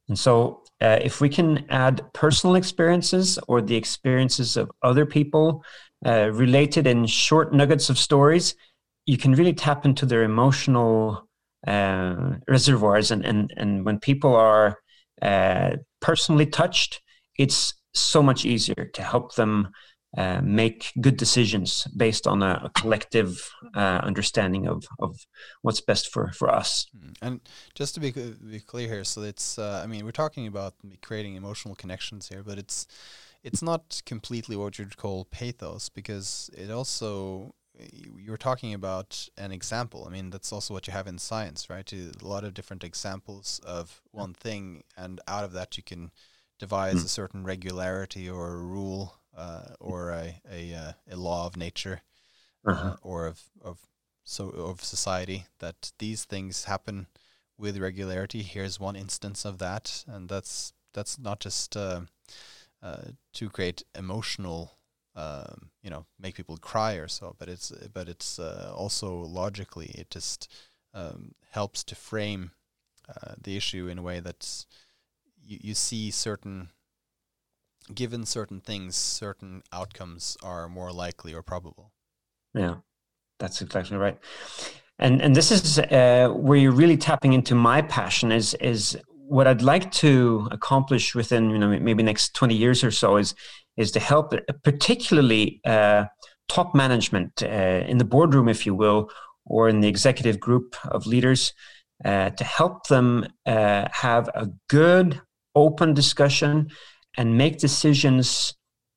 [0.08, 5.64] And so, uh, if we can add personal experiences or the experiences of other people
[6.06, 8.56] uh, related in short nuggets of stories,
[9.06, 11.28] you can really tap into their emotional
[11.66, 13.10] uh, reservoirs.
[13.10, 14.78] And, and, and when people are
[15.22, 17.02] uh, personally touched,
[17.40, 19.70] it's so much easier to help them
[20.16, 25.26] uh, make good decisions based on a, a collective uh, understanding of, of
[25.64, 26.88] what's best for, for us.
[26.98, 27.16] Mm.
[27.22, 27.42] And
[27.76, 31.36] just to be, be clear here, so it's uh, I mean we're talking about creating
[31.36, 32.88] emotional connections here, but it's
[33.44, 37.54] it's not completely what you'd call pathos because it also
[37.92, 40.06] you're talking about an example.
[40.08, 41.92] I mean that's also what you have in science, right?
[41.92, 46.12] A lot of different examples of one thing, and out of that you can
[46.60, 47.06] devise mm.
[47.06, 52.02] a certain regularity or a rule uh, or a a, uh, a law of nature
[52.66, 52.90] uh-huh.
[52.90, 53.78] uh, or of of
[54.24, 57.08] so of society that these things happen
[57.58, 58.42] with regularity.
[58.42, 62.02] Here's one instance of that, and that's that's not just uh,
[62.82, 64.74] uh, to create emotional,
[65.16, 69.92] um, you know, make people cry or so, but it's but it's uh, also logically
[69.96, 70.52] it just
[70.94, 72.52] um, helps to frame
[73.42, 74.68] the issue in a way that's
[75.42, 76.70] you, you see certain
[77.94, 81.92] given certain things, certain outcomes are more likely or probable.
[82.54, 82.76] Yeah,
[83.40, 84.18] that's exactly right.
[85.00, 89.48] And and this is uh, where you're really tapping into my passion is is what
[89.48, 93.36] I'd like to accomplish within you know maybe next 20 years or so is
[93.76, 96.06] is to help particularly uh,
[96.48, 99.10] top management uh, in the boardroom, if you will,
[99.46, 101.54] or in the executive group of leaders
[102.04, 105.22] uh, to help them uh, have a good,
[105.56, 106.70] open discussion
[107.18, 108.54] and make decisions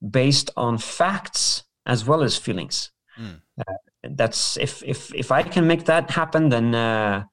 [0.08, 2.92] based on facts as well as feelings.
[3.18, 3.40] Mm.
[4.02, 7.24] that's if if if I can make that happen, then uh,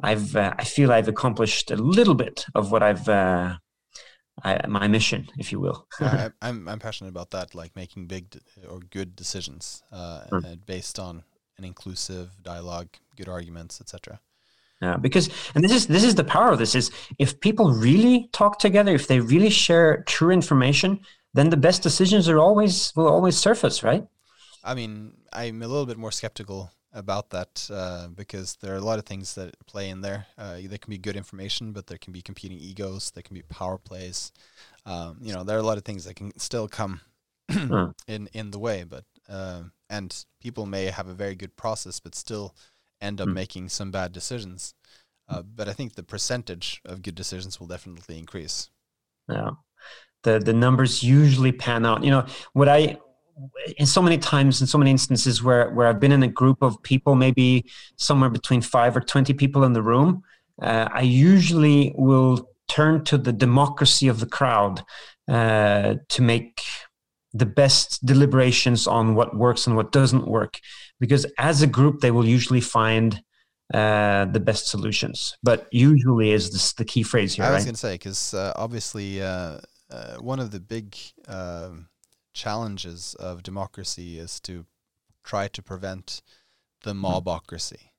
[0.00, 3.08] I've uh, I feel I've accomplished a little bit of what I've
[4.44, 5.86] I, my mission, if you will.
[6.00, 10.66] I, I'm, I'm passionate about that, like making big or good decisions uh, mm.
[10.66, 11.24] based on
[11.56, 14.20] an inclusive dialogue, good arguments, etc.
[14.80, 18.28] Yeah, because and this is this is the power of this is if people really
[18.32, 21.00] talk together, if they really share true information,
[21.34, 24.06] then the best decisions are always will always surface, right?
[24.62, 28.84] I mean, I'm a little bit more skeptical about that uh, because there are a
[28.84, 30.26] lot of things that play in there.
[30.36, 33.10] Uh, there can be good information, but there can be competing egos.
[33.10, 34.32] There can be power plays.
[34.86, 37.00] Um, you know, there are a lot of things that can still come
[38.06, 38.84] in in the way.
[38.84, 42.54] But uh, and people may have a very good process, but still
[43.00, 43.34] end up mm.
[43.34, 44.74] making some bad decisions.
[45.28, 48.70] Uh, but I think the percentage of good decisions will definitely increase.
[49.28, 49.50] Yeah,
[50.22, 52.02] the the numbers usually pan out.
[52.02, 52.98] You know what I
[53.76, 56.62] in so many times in so many instances where where I've been in a group
[56.62, 60.22] of people, maybe somewhere between five or twenty people in the room,
[60.62, 64.82] uh, I usually will turn to the democracy of the crowd
[65.28, 66.62] uh, to make
[67.34, 70.58] the best deliberations on what works and what doesn't work,
[71.00, 73.22] because as a group they will usually find
[73.74, 75.36] uh, the best solutions.
[75.42, 77.44] But usually is this the key phrase here.
[77.44, 77.66] I was right?
[77.66, 79.58] going to say because uh, obviously uh,
[79.90, 81.88] uh, one of the big um,
[82.32, 84.64] challenges of democracy is to
[85.24, 86.22] try to prevent
[86.82, 87.04] the hmm.
[87.04, 87.90] mobocracy,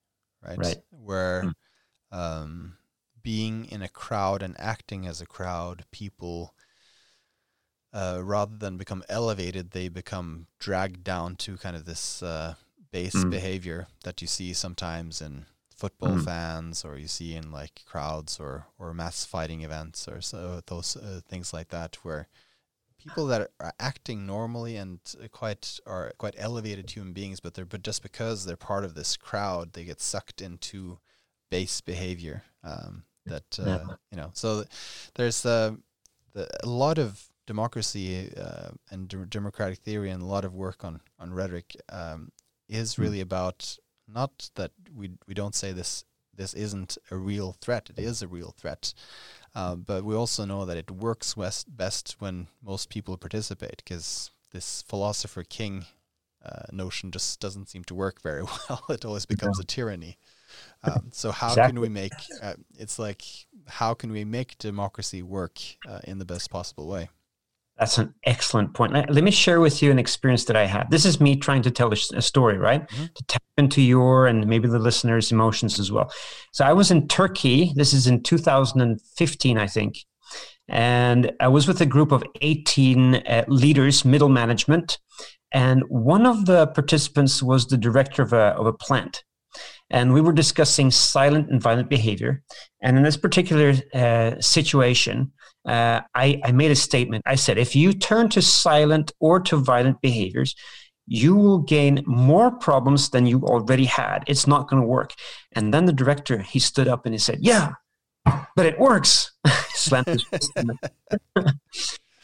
[0.45, 0.57] right?
[0.57, 0.77] Right.
[0.89, 2.17] Where mm.
[2.17, 2.77] um,
[3.21, 6.55] being in a crowd and acting as a crowd, people
[7.93, 12.55] uh, rather than become elevated, they become dragged down to kind of this uh,
[12.91, 13.29] base mm.
[13.29, 16.25] behavior that you see sometimes in football mm.
[16.25, 20.95] fans, or you see in like crowds or or mass fighting events, or so those
[20.97, 22.27] uh, things like that, where
[22.97, 24.99] people that are acting normally and
[25.31, 29.15] quite are quite elevated human beings, but they're but just because they're part of this
[29.15, 30.99] crowd, they get sucked into
[31.49, 32.43] base behavior.
[32.63, 33.95] Um, that uh, yeah.
[34.11, 34.65] you know, so
[35.15, 35.75] there's uh,
[36.33, 40.83] the, a lot of democracy uh, and d- democratic theory and a lot of work
[40.83, 42.31] on on rhetoric um,
[42.69, 43.01] is hmm.
[43.01, 43.77] really about
[44.07, 46.05] not that we we don't say this
[46.35, 47.89] this isn't a real threat.
[47.89, 48.93] It is a real threat,
[49.53, 54.31] uh, but we also know that it works west best when most people participate because
[54.51, 55.85] this philosopher king
[56.43, 58.83] uh, notion just doesn't seem to work very well.
[58.89, 60.17] it always becomes a tyranny.
[60.83, 61.73] Um, so how exactly.
[61.73, 63.23] can we make uh, it's like
[63.67, 67.09] how can we make democracy work uh, in the best possible way?
[67.79, 68.91] That's an excellent point.
[68.93, 70.91] Let me share with you an experience that I had.
[70.91, 72.85] This is me trying to tell a story, right?
[72.89, 73.05] Mm-hmm.
[73.05, 76.11] To tap into your and maybe the listeners' emotions as well.
[76.51, 77.71] So I was in Turkey.
[77.75, 79.97] This is in 2015, I think.
[80.67, 84.99] And I was with a group of 18 uh, leaders, middle management.
[85.53, 89.23] And one of the participants was the director of a, of a plant.
[89.89, 92.43] And we were discussing silent and violent behavior.
[92.81, 95.31] And in this particular uh, situation,
[95.65, 97.23] uh, I, I made a statement.
[97.25, 100.55] I said, if you turn to silent or to violent behaviors,
[101.05, 104.23] you will gain more problems than you already had.
[104.27, 105.13] It's not going to work.
[105.53, 107.73] And then the director, he stood up and he said, Yeah,
[108.55, 109.31] but it works.
[109.73, 110.51] Slammed his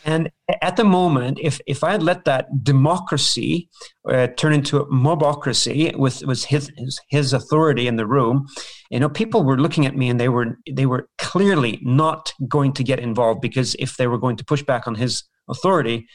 [0.06, 0.30] And
[0.62, 3.70] at the moment, if, if I had let that democracy
[4.08, 8.48] uh, turn into a mobocracy with was his, his, his authority in the room,
[8.92, 12.72] you know, people were looking at me and they were they were clearly not going
[12.74, 16.08] to get involved because if they were going to push back on his authority,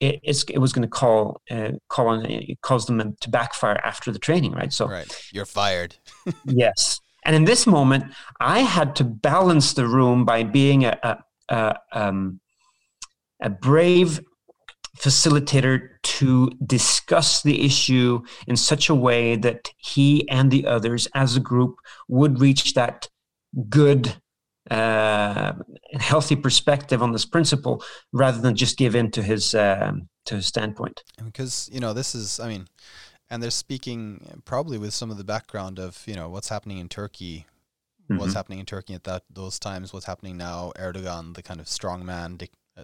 [0.00, 4.18] it, it was going to call uh, call on cause them to backfire after the
[4.18, 4.72] training, right?
[4.72, 5.96] So, right, you're fired.
[6.44, 8.04] yes, and in this moment,
[8.38, 11.18] I had to balance the room by being a, a,
[11.54, 12.40] a um,
[13.42, 14.20] a brave
[14.96, 21.36] facilitator to discuss the issue in such a way that he and the others as
[21.36, 21.76] a group
[22.08, 23.08] would reach that
[23.68, 24.16] good
[24.70, 25.52] uh,
[25.94, 27.82] healthy perspective on this principle
[28.12, 32.14] rather than just give in to his um, to his standpoint because you know this
[32.14, 32.66] is i mean
[33.30, 36.88] and they're speaking probably with some of the background of you know what's happening in
[36.88, 37.46] turkey
[38.02, 38.20] mm-hmm.
[38.20, 41.66] what's happening in turkey at that those times what's happening now erdogan the kind of
[41.66, 42.36] strong man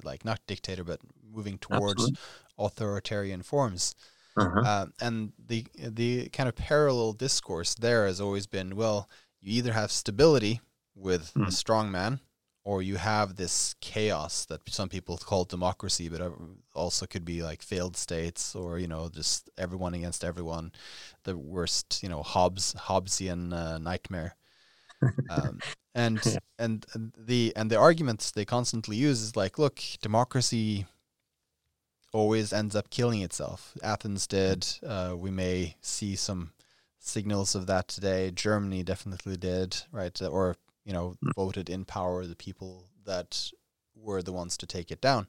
[0.04, 1.00] like not dictator, but
[1.32, 2.18] moving towards Absolutely.
[2.58, 3.94] authoritarian forms.
[4.36, 4.60] Uh-huh.
[4.60, 9.08] Uh, and the the kind of parallel discourse there has always been well,
[9.40, 10.60] you either have stability
[10.94, 11.46] with mm.
[11.46, 12.20] a strong man,
[12.64, 16.20] or you have this chaos that some people call democracy, but
[16.74, 20.72] also could be like failed states, or you know just everyone against everyone,
[21.24, 24.36] the worst you know Hobbes Hobbesian uh, nightmare.
[25.30, 25.60] um,
[25.96, 26.38] and yeah.
[26.58, 26.86] and
[27.16, 30.86] the and the arguments they constantly use is like, look, democracy
[32.12, 33.76] always ends up killing itself.
[33.82, 34.66] Athens did.
[34.86, 36.52] Uh, we may see some
[36.98, 38.30] signals of that today.
[38.30, 40.20] Germany definitely did, right?
[40.22, 41.34] Or you know, mm.
[41.34, 43.50] voted in power the people that
[43.94, 45.28] were the ones to take it down.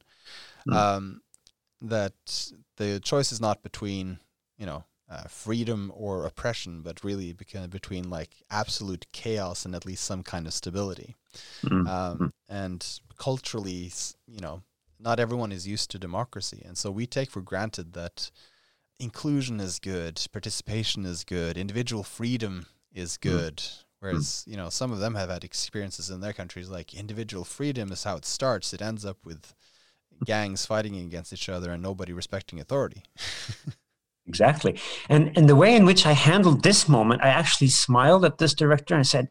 [0.68, 0.76] Mm.
[0.76, 1.22] Um,
[1.82, 4.20] that the choice is not between
[4.58, 10.04] you know uh, freedom or oppression, but really between, like absolute chaos and at least
[10.04, 11.16] some kind of stability.
[11.64, 11.88] Mm.
[11.88, 12.86] Um, and
[13.18, 13.92] culturally,
[14.28, 14.62] you know,
[15.00, 18.32] not everyone is used to democracy, and so we take for granted that
[19.00, 23.22] inclusion is good, participation is good, individual freedom is mm.
[23.22, 23.58] good.
[23.58, 23.84] Mm.
[24.00, 27.92] Whereas, you know, some of them have had experiences in their countries like individual freedom
[27.92, 28.72] is how it starts.
[28.72, 29.56] It ends up with
[30.26, 33.04] gangs fighting against each other and nobody respecting authority.
[34.28, 34.80] exactly.
[35.10, 38.54] And and the way in which I handled this moment, I actually smiled at this
[38.54, 39.30] director and I said,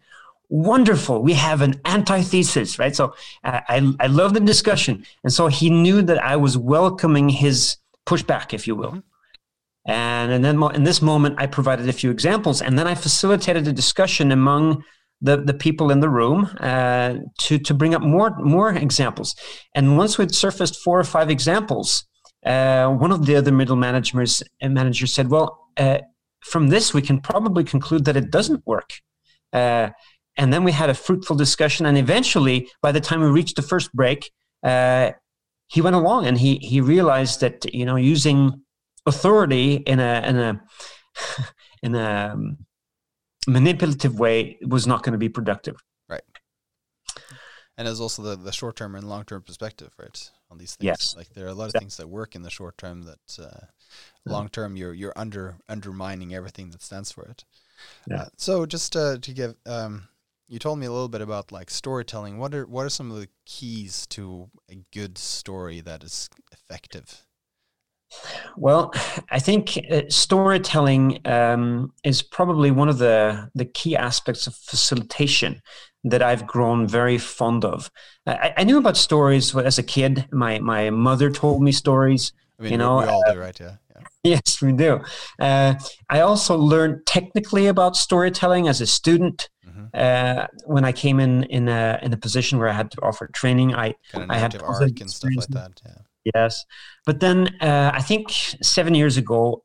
[0.48, 2.94] wonderful we have an antithesis right?
[2.94, 5.04] So uh, I, I love the discussion.
[5.24, 8.90] And so he knew that i was welcoming his pushback if you will.
[8.90, 9.90] Mm-hmm.
[9.90, 12.62] and, and then in this moment i provided a few examples.
[12.62, 14.84] And then i facilitated a discussion among
[15.20, 19.34] the, the people in the room uh, to, to bring up more more examples.
[19.74, 22.04] And once we'd surfaced four or five examples
[22.46, 25.98] uh, one of the other middle managers managers said well uh,
[26.40, 28.92] from this we can probably conclude that it doesn't work.
[29.52, 29.90] Uh,
[30.38, 33.62] and then we had a fruitful discussion and eventually by the time we reached the
[33.62, 34.30] first break
[34.62, 35.10] uh,
[35.66, 38.62] he went along and he he realized that you know using
[39.06, 40.60] authority in a in a
[41.82, 42.58] in a um,
[43.48, 45.76] manipulative way was not going to be productive.
[46.08, 46.22] Right
[47.78, 50.86] and there's also the, the short term and long term perspective right on these things
[50.86, 51.80] yes like there are a lot of yeah.
[51.80, 53.66] things that work in the short term that uh,
[54.24, 57.44] long term you're you're under undermining everything that stands for it
[58.08, 58.22] yeah.
[58.22, 60.08] Uh, so just uh, to give um,
[60.48, 62.38] you told me a little bit about like storytelling.
[62.38, 67.22] What are what are some of the keys to a good story that is effective?
[68.56, 68.94] Well,
[69.30, 75.60] I think uh, storytelling um, is probably one of the the key aspects of facilitation
[76.06, 77.90] that I've grown very fond of.
[78.26, 80.26] I, I knew about stories as a kid.
[80.32, 82.32] My my mother told me stories.
[82.58, 83.58] I mean, you know, we all do, right?
[83.60, 83.76] Yeah.
[83.90, 84.02] yeah.
[84.24, 85.00] Yes, we do.
[85.38, 85.74] Uh,
[86.10, 89.48] I also learned technically about storytelling as a student.
[89.94, 93.28] Uh, when I came in in a in a position where I had to offer
[93.28, 95.80] training, I kind of I had arc and stuff like that.
[95.84, 96.32] Yeah.
[96.34, 96.64] Yes,
[97.04, 98.30] but then uh, I think
[98.62, 99.62] seven years ago,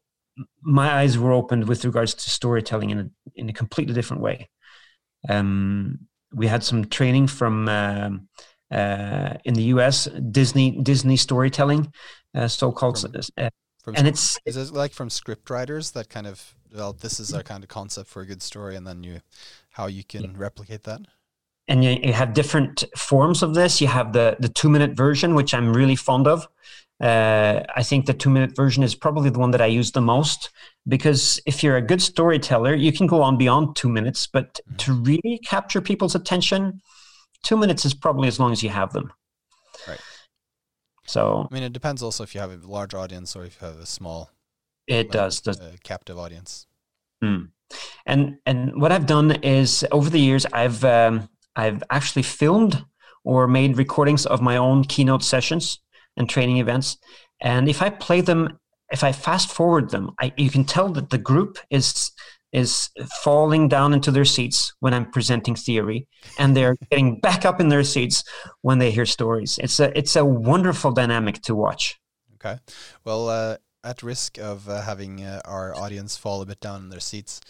[0.61, 4.49] my eyes were opened with regards to storytelling in a in a completely different way.
[5.27, 8.27] Um, we had some training from um,
[8.71, 10.05] uh, in the U.S.
[10.31, 11.91] Disney Disney storytelling,
[12.33, 12.99] uh, so called.
[12.99, 13.49] From, uh,
[13.83, 17.33] from and it's is it like from script writers that kind of well this is
[17.33, 19.21] our kind of concept for a good story and then you
[19.71, 20.29] how you can yeah.
[20.35, 21.01] replicate that?
[21.67, 23.79] And you, you, have different forms of this.
[23.79, 26.47] You have the the two minute version, which I'm really fond of.
[26.99, 30.01] Uh, I think the two minute version is probably the one that I use the
[30.01, 30.49] most
[30.87, 34.27] because if you're a good storyteller, you can go on beyond two minutes.
[34.27, 34.75] But mm-hmm.
[34.77, 36.81] to really capture people's attention,
[37.43, 39.11] two minutes is probably as long as you have them.
[39.87, 40.01] Right.
[41.05, 43.67] So I mean, it depends also if you have a large audience or if you
[43.67, 44.31] have a small.
[44.87, 45.41] It like, does.
[45.41, 45.59] does.
[45.83, 46.65] captive audience.
[47.21, 47.45] Hmm.
[48.05, 52.83] And and what I've done is over the years I've um, I've actually filmed
[53.23, 55.79] or made recordings of my own keynote sessions
[56.17, 56.97] and training events.
[57.41, 58.59] And if I play them,
[58.91, 62.11] if I fast forward them, I, you can tell that the group is
[62.51, 62.89] is
[63.23, 67.69] falling down into their seats when I'm presenting theory, and they're getting back up in
[67.69, 68.23] their seats
[68.61, 69.57] when they hear stories.
[69.61, 71.99] It's a it's a wonderful dynamic to watch.
[72.35, 72.59] Okay,
[73.05, 76.89] well, uh, at risk of uh, having uh, our audience fall a bit down in
[76.89, 77.41] their seats.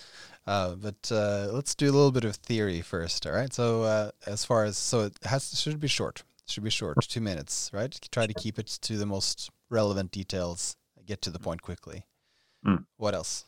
[0.47, 3.27] Uh, but uh, let's do a little bit of theory first.
[3.27, 3.53] All right.
[3.53, 6.23] So uh, as far as so it has should be short.
[6.47, 7.69] Should be short, two minutes.
[7.71, 7.97] Right.
[8.11, 10.75] Try to keep it to the most relevant details.
[11.11, 12.05] Get to the point quickly.
[12.65, 12.85] Mm.
[12.95, 13.43] What else?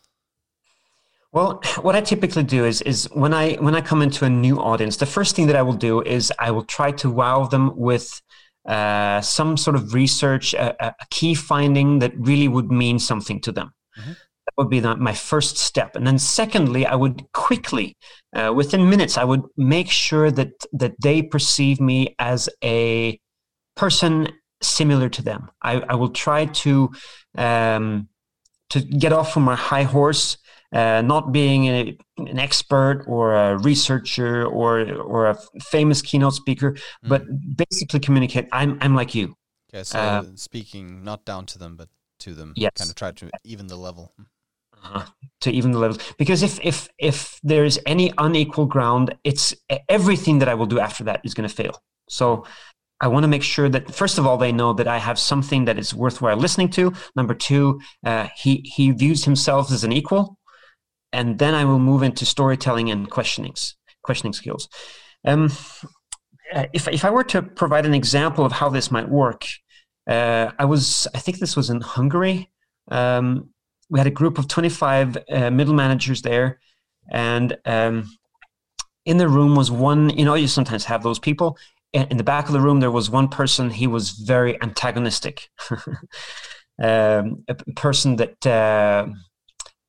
[1.32, 4.60] Well, what I typically do is is when I when I come into a new
[4.60, 7.72] audience, the first thing that I will do is I will try to wow them
[7.78, 8.22] with
[8.68, 13.52] uh, some sort of research, a, a, key finding that really would mean something to
[13.54, 13.72] them.
[13.98, 14.12] Mm-hmm.
[14.12, 15.96] That would be the, my first step.
[15.96, 17.96] And then, secondly, I would quickly,
[18.36, 23.18] uh, within minutes, I would make sure that that they perceive me as a
[23.78, 24.28] person
[24.64, 25.52] similar to them.
[25.62, 26.92] I, I will try to
[27.38, 28.08] um,
[28.70, 30.38] to get off from my high horse,
[30.72, 36.72] uh, not being a, an expert or a researcher or or a famous keynote speaker,
[36.72, 36.80] mm.
[37.04, 37.24] but
[37.56, 38.48] basically communicate.
[38.52, 39.36] I'm I'm like you.
[39.70, 41.90] Okay, so uh, speaking not down to them, but
[42.20, 42.54] to them.
[42.56, 42.72] Yes.
[42.78, 44.14] Kind of try to even the level.
[44.86, 45.06] Uh,
[45.40, 49.56] to even the levels, because if if if there is any unequal ground, it's
[49.88, 51.82] everything that I will do after that is going to fail.
[52.10, 52.46] So
[53.04, 55.66] I want to make sure that first of all they know that I have something
[55.66, 56.94] that is worthwhile listening to.
[57.18, 60.38] Number two, uh, he he views himself as an equal,
[61.12, 64.70] and then I will move into storytelling and questionings, questioning skills.
[65.26, 65.52] Um,
[66.56, 69.46] uh, if if I were to provide an example of how this might work,
[70.10, 72.52] uh, I was I think this was in Hungary.
[72.90, 73.50] Um,
[73.90, 76.62] we had a group of 25 uh, middle managers there,
[77.12, 78.10] and um,
[79.04, 80.10] in the room was one.
[80.18, 81.58] You know, you sometimes have those people
[81.94, 85.50] in the back of the room there was one person he was very antagonistic.
[86.82, 89.06] Um, a person that uh,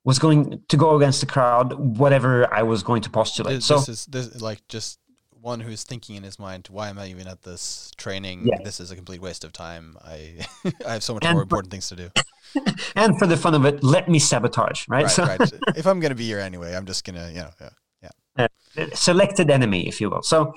[0.05, 3.57] was going to go against the crowd whatever i was going to postulate.
[3.57, 4.99] This, so this is this like just
[5.33, 8.43] one who's thinking in his mind why am i even at this training?
[8.45, 8.59] Yeah.
[8.63, 9.97] this is a complete waste of time.
[10.05, 10.47] I
[10.87, 12.11] i have so much and more important things to do.
[12.97, 15.53] and for the fun of it let me sabotage right, right, so right.
[15.75, 17.71] if i'm going to be here anyway i'm just going to you know yeah.
[18.37, 18.49] Uh,
[18.95, 20.23] selected enemy, if you will.
[20.23, 20.53] So,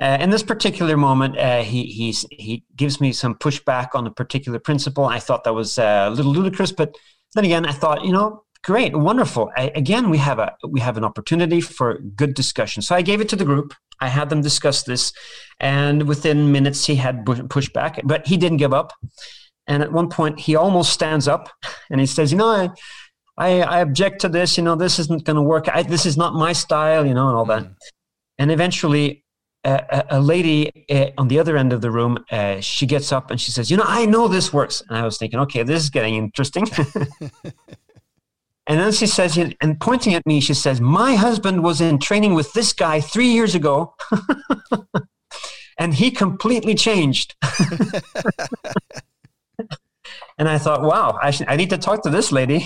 [0.00, 4.10] uh, in this particular moment, uh, he he's, he gives me some pushback on a
[4.10, 5.04] particular principle.
[5.04, 6.94] I thought that was uh, a little ludicrous, but
[7.34, 9.50] then again, I thought, you know, great, wonderful.
[9.56, 12.82] I, again, we have a we have an opportunity for good discussion.
[12.82, 13.74] So I gave it to the group.
[14.00, 15.12] I had them discuss this,
[15.58, 18.92] and within minutes, he had pushback, but he didn't give up.
[19.66, 21.50] And at one point, he almost stands up
[21.90, 22.70] and he says, "You know, I,
[23.36, 24.56] I, I object to this.
[24.56, 25.68] You know, this isn't going to work.
[25.68, 27.04] I, this is not my style.
[27.04, 27.64] You know, and all that.
[27.64, 27.74] Mm.
[28.38, 29.24] And eventually,
[29.64, 33.40] a, lady uh, on the other end of the room, uh, she gets up and
[33.40, 35.90] she says, "You know, I know this works." And I was thinking, okay, this is
[35.90, 36.64] getting interesting.
[38.66, 42.34] and then she says, and pointing at me, she says, "My husband was in training
[42.34, 43.94] with this guy three years ago."
[45.78, 47.34] and he completely changed.
[50.38, 52.60] And I thought, wow, I, I need to talk to this lady.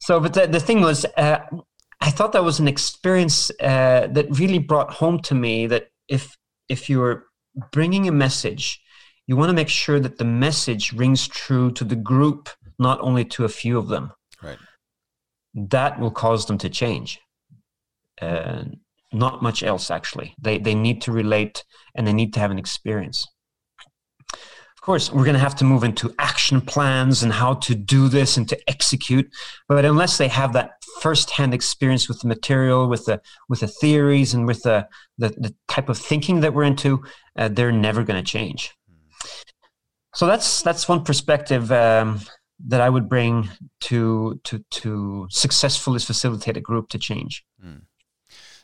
[0.00, 1.40] so, but the, the thing was, uh,
[2.00, 6.36] I thought that was an experience uh, that really brought home to me that if
[6.68, 7.26] if you're
[7.72, 8.80] bringing a message,
[9.26, 13.24] you want to make sure that the message rings true to the group, not only
[13.24, 14.12] to a few of them.
[14.42, 14.58] Right.
[15.54, 17.20] That will cause them to change.
[18.20, 18.64] Uh,
[19.12, 20.34] not much else, actually.
[20.40, 21.64] They they need to relate
[21.94, 23.26] and they need to have an experience
[24.76, 28.08] Of course, we're going to have to move into action plans and how to do
[28.08, 29.30] this and to execute.
[29.68, 34.34] But unless they have that firsthand experience with the material, with the with the theories,
[34.34, 34.88] and with the
[35.18, 37.02] the, the type of thinking that we're into,
[37.36, 38.74] uh, they're never going to change.
[40.14, 42.20] So that's that's one perspective um,
[42.66, 43.48] that I would bring
[43.82, 47.44] to to to successfully facilitate a group to change.
[47.64, 47.82] Mm.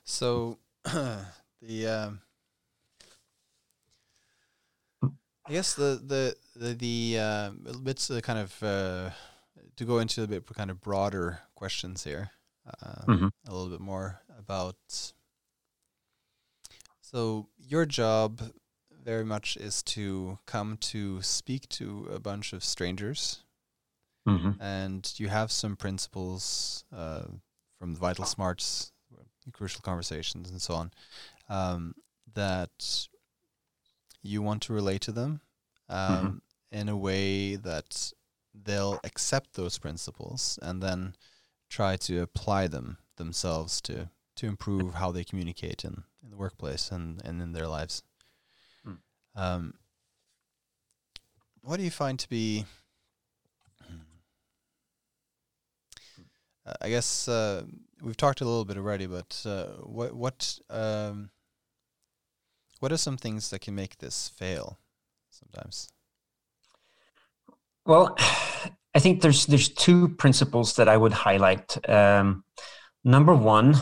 [0.04, 2.20] So the um,
[5.46, 7.50] I guess the the the, the uh,
[7.82, 9.10] bits of the kind of uh,
[9.80, 12.32] to go into a bit kind of broader questions here,
[12.66, 13.28] uh, mm-hmm.
[13.48, 14.76] a little bit more about.
[17.00, 18.42] So your job
[19.02, 23.42] very much is to come to speak to a bunch of strangers,
[24.28, 24.60] mm-hmm.
[24.60, 27.22] and you have some principles uh,
[27.78, 28.90] from the VitalSmarts,
[29.54, 30.90] crucial conversations, and so on,
[31.48, 31.94] um,
[32.34, 33.08] that
[34.22, 35.40] you want to relate to them
[35.90, 36.12] mm-hmm.
[36.12, 36.78] um, mm-hmm.
[36.78, 38.12] in a way that
[38.64, 41.14] they'll accept those principles and then
[41.68, 46.90] try to apply them themselves to to improve how they communicate in, in the workplace
[46.90, 48.02] and, and in their lives.
[48.86, 48.98] Mm.
[49.36, 49.74] Um,
[51.62, 52.64] what do you find to be
[56.66, 57.64] uh, I guess uh,
[58.00, 61.30] we've talked a little bit already, but uh, what what um,
[62.80, 64.78] what are some things that can make this fail
[65.30, 65.88] sometimes?
[67.86, 68.16] Well,
[68.94, 71.78] I think there's there's two principles that I would highlight.
[71.88, 72.42] Um,
[73.04, 73.76] number one,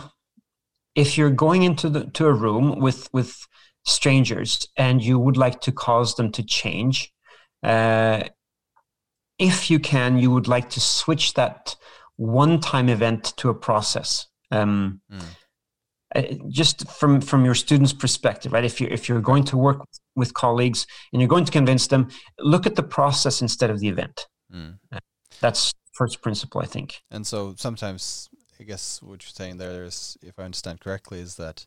[0.95, 3.47] if you're going into the to a room with with
[3.87, 7.11] strangers and you would like to cause them to change,
[7.63, 8.25] uh,
[9.39, 11.77] if you can, you would like to switch that
[12.17, 14.27] one-time event to a process.
[14.51, 16.51] Um, mm.
[16.51, 18.65] Just from from your students' perspective, right?
[18.65, 20.01] If you if you're going to work with
[20.35, 22.09] colleagues and you're going to convince them,
[22.39, 24.27] look at the process instead of the event.
[24.53, 24.79] Mm.
[24.93, 24.99] Uh,
[25.41, 27.03] that's first principle, I think.
[27.11, 28.29] And so sometimes,
[28.61, 31.67] I guess what you're saying there is, if I understand correctly, is that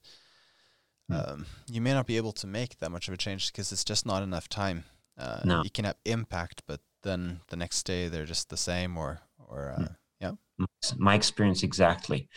[1.12, 3.84] um, you may not be able to make that much of a change because it's
[3.84, 4.86] just not enough time.
[5.18, 5.64] Uh, no.
[5.64, 9.74] You can have impact, but then the next day they're just the same, or or
[9.78, 9.96] uh, mm.
[10.98, 12.30] My experience exactly,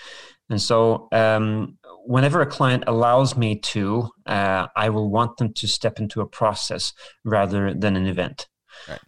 [0.51, 5.67] and so um, whenever a client allows me to, uh, I will want them to
[5.67, 6.93] step into a process
[7.25, 8.49] rather than an event.
[8.89, 9.01] Right.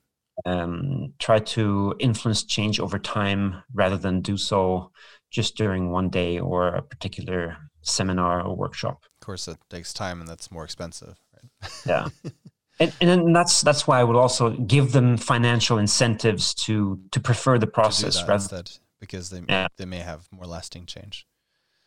[0.45, 4.93] Um, try to influence change over time rather than do so
[5.31, 9.05] just during one day or a particular seminar or workshop.
[9.21, 11.17] Of course, it takes time and that's more expensive.
[11.35, 11.71] Right?
[11.87, 12.09] yeah.
[12.79, 17.59] And, and that's that's why I would also give them financial incentives to to prefer
[17.59, 18.71] the process rather instead,
[19.07, 19.69] because they yeah.
[19.77, 21.27] they may have more lasting change.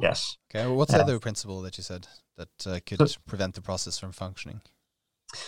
[0.01, 0.38] Yes.
[0.49, 0.65] Okay.
[0.65, 2.07] Well, what's the other principle that you said
[2.38, 4.61] that uh, could so, prevent the process from functioning?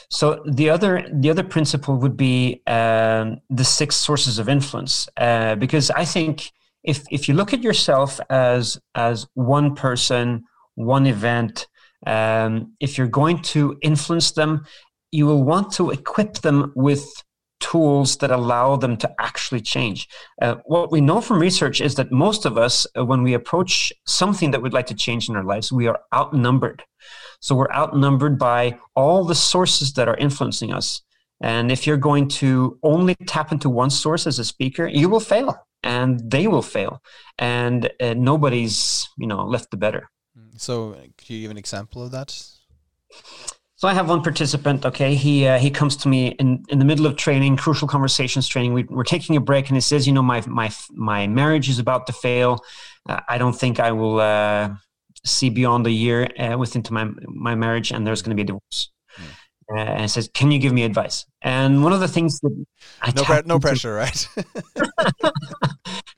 [0.09, 5.55] So the other the other principle would be um, the six sources of influence, uh,
[5.55, 6.51] because I think
[6.83, 10.43] if if you look at yourself as as one person,
[10.75, 11.67] one event,
[12.05, 14.65] um, if you're going to influence them,
[15.11, 17.05] you will want to equip them with
[17.61, 20.09] tools that allow them to actually change.
[20.41, 23.93] Uh, what we know from research is that most of us, uh, when we approach
[24.05, 26.83] something that we'd like to change in our lives, we are outnumbered.
[27.39, 31.01] So we're outnumbered by all the sources that are influencing us.
[31.41, 35.19] And if you're going to only tap into one source as a speaker, you will
[35.19, 37.01] fail and they will fail
[37.39, 42.03] and uh, nobody's you know left the better mm, so could you give an example
[42.03, 42.43] of that
[43.81, 45.15] so i have one participant okay?
[45.15, 48.73] He uh, he comes to me in in the middle of training crucial conversations training.
[48.73, 51.79] We, are taking a break and he says you know my my my marriage is
[51.79, 52.63] about to fail.
[53.09, 54.69] Uh, i don't think i will uh,
[55.25, 57.05] see beyond a year uh, within my
[57.49, 58.91] my marriage and there's going to be a divorce.
[59.17, 59.23] Uh,
[59.75, 62.65] and says, "Can you give me advice?" And one of the things that
[63.01, 64.27] I no, pre- no pressure, right?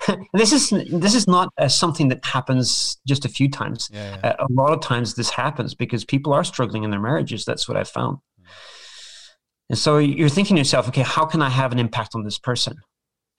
[0.34, 3.90] this is this is not uh, something that happens just a few times.
[3.92, 4.30] Yeah, yeah.
[4.32, 7.46] Uh, a lot of times this happens because people are struggling in their marriages.
[7.46, 8.18] That's what I found.
[8.18, 8.46] Mm.
[9.70, 12.38] And so you're thinking to yourself, okay, how can I have an impact on this
[12.38, 12.76] person?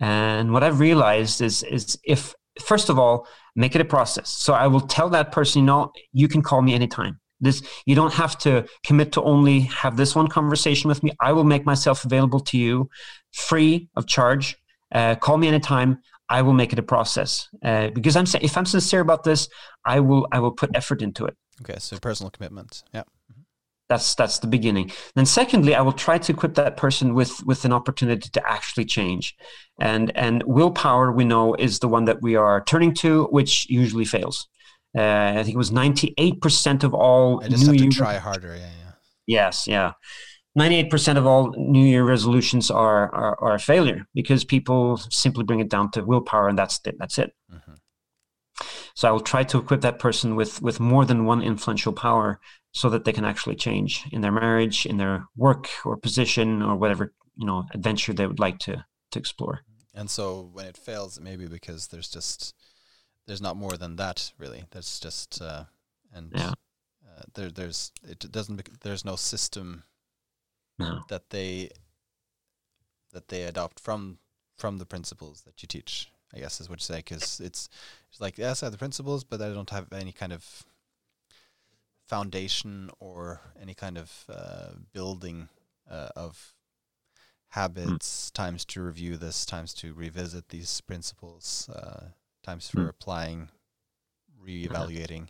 [0.00, 4.30] And what I've realized is is if first of all make it a process.
[4.30, 7.94] So I will tell that person, you know, you can call me anytime this you
[7.94, 11.12] don't have to commit to only have this one conversation with me.
[11.20, 12.88] I will make myself available to you
[13.32, 14.56] free of charge.
[14.92, 15.98] Uh, call me anytime.
[16.28, 17.48] I will make it a process.
[17.62, 19.48] Uh, because i'm if i'm sincere about this
[19.84, 21.36] i will i will put effort into it.
[21.62, 23.00] Okay so personal commitment yeah.
[23.00, 23.42] Mm-hmm.
[23.88, 24.90] that's that's the beginning.
[25.14, 28.86] Then secondly i will try to equip that person with with an opportunity to actually
[28.86, 29.36] change.
[29.80, 34.04] And and willpower we know is the one that we are turning to which usually
[34.04, 34.48] fails
[34.96, 37.42] uh, I think it was 98% of all.
[37.42, 38.54] I just New have to Year try harder.
[38.54, 38.92] Yeah, yeah.
[39.26, 39.92] Yes, yeah.
[40.58, 45.58] 98% of all New Year resolutions are, are, are a failure because people simply bring
[45.58, 46.94] it down to willpower and that's it.
[46.98, 47.32] That's it.
[47.52, 47.72] Mm-hmm.
[48.94, 52.38] So I will try to equip that person with, with more than one influential power
[52.70, 56.76] so that they can actually change in their marriage, in their work or position or
[56.76, 59.64] whatever, you know, adventure they would like to, to explore.
[59.92, 62.54] And so when it fails, maybe because there's just
[63.26, 64.64] there's not more than that really.
[64.70, 65.64] There's just uh,
[66.12, 66.52] and yeah.
[67.06, 69.84] uh, there there's it doesn't there's no system
[70.78, 71.00] no.
[71.08, 71.70] that they
[73.12, 74.18] that they adopt from
[74.56, 76.10] from the principles that you teach.
[76.34, 77.68] I guess is what you say because it's
[78.10, 80.64] it's like yes, I have the principles, but I don't have any kind of
[82.06, 85.48] foundation or any kind of uh, building
[85.90, 86.54] uh, of
[87.50, 88.34] habits, mm.
[88.34, 92.08] times to review this, times to revisit these principles, uh,
[92.44, 92.88] times for mm.
[92.88, 93.48] applying,
[94.46, 95.28] reevaluating?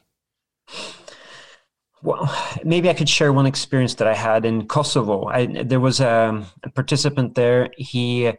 [2.03, 2.31] Well,
[2.63, 5.25] maybe I could share one experience that I had in Kosovo.
[5.25, 7.71] I, there was a, a participant there.
[7.79, 8.31] He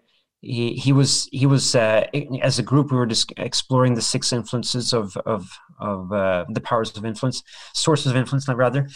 [0.42, 2.06] he he was he was uh,
[2.44, 5.50] as a group we were just exploring the six influences of of
[5.80, 7.42] of uh, the powers of influence,
[7.74, 8.88] sources of influence, not rather.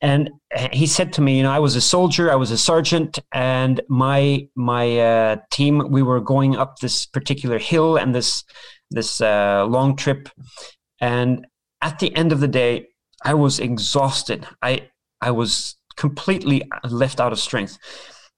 [0.00, 0.30] And
[0.72, 3.80] he said to me, you know, I was a soldier, I was a sergeant, and
[3.88, 8.42] my my uh, team we were going up this particular hill and this
[8.90, 10.28] this uh, long trip,
[11.00, 11.46] and
[11.80, 12.88] at the end of the day,
[13.24, 14.46] I was exhausted.
[14.62, 14.88] I
[15.20, 17.78] I was completely left out of strength.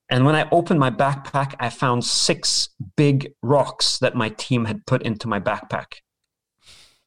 [0.09, 4.85] And when I opened my backpack, I found six big rocks that my team had
[4.85, 6.01] put into my backpack.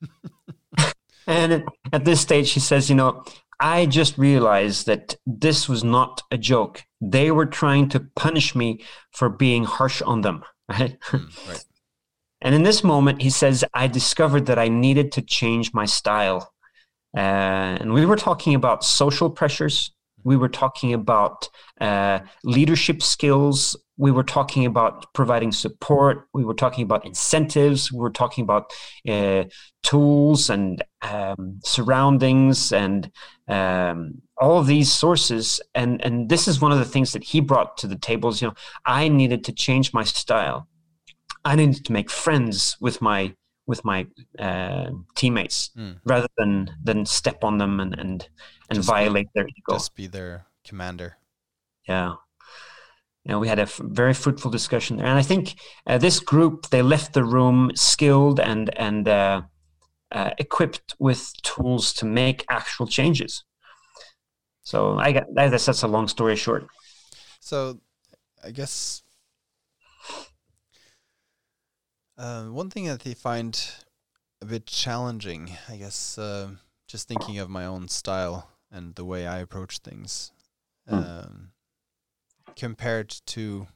[1.27, 3.23] and at this stage, he says, You know,
[3.61, 6.85] I just realized that this was not a joke.
[7.01, 10.43] They were trying to punish me for being harsh on them.
[10.67, 10.99] Right?
[11.11, 11.65] Mm, right.
[12.45, 16.53] And in this moment, he says, I discovered that I needed to change my style.
[17.17, 19.91] Uh, and we were talking about social pressures
[20.25, 21.49] We were talking about
[21.81, 23.77] uh, leadership skills.
[23.97, 26.27] We were talking about providing support.
[26.33, 27.93] We were talking about incentives.
[27.93, 28.73] We were talking about
[29.09, 29.45] uh,
[29.83, 33.11] tools and um, surroundings and
[33.49, 35.61] um, all of these sources.
[35.75, 38.41] And and this is one of the things that he brought to the tables.
[38.41, 40.69] You know I needed to change my style.
[41.45, 43.35] I needed to make friends with my
[43.67, 44.07] with my
[44.39, 45.97] uh, teammates mm.
[46.05, 48.29] rather than than step on them and and,
[48.69, 49.73] and just violate be, their ego.
[49.73, 51.17] Just be their commander.
[51.89, 52.15] Yeah.
[53.25, 55.55] You know, we had a f- very fruitful discussion there, and I think
[55.87, 59.43] uh, this group they left the room skilled and and uh,
[60.13, 63.45] uh, equipped with tools to make actual changes.
[64.63, 66.67] So I got that's that's a long story short.
[67.41, 67.81] So,
[68.43, 69.04] I guess
[72.17, 73.71] uh, one thing that they find
[74.41, 76.51] a bit challenging, I guess, uh,
[76.87, 80.33] just thinking of my own style and the way I approach things,
[80.91, 80.95] mm.
[80.95, 81.51] um,
[82.57, 83.67] compared to,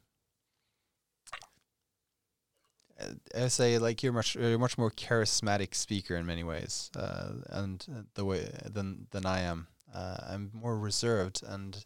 [3.00, 7.32] uh, I say, like you're much you're much more charismatic speaker in many ways, uh,
[7.48, 9.68] and uh, the way than than I am.
[9.94, 11.84] Uh, I'm more reserved, and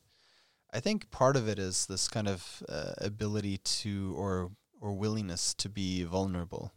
[0.73, 2.63] I think part of it is this kind of
[2.99, 4.51] ability to or
[4.83, 6.73] or willingness to be vulnerable,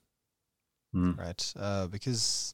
[0.96, 1.18] mm.
[1.18, 1.54] right?
[1.60, 2.54] Uh, because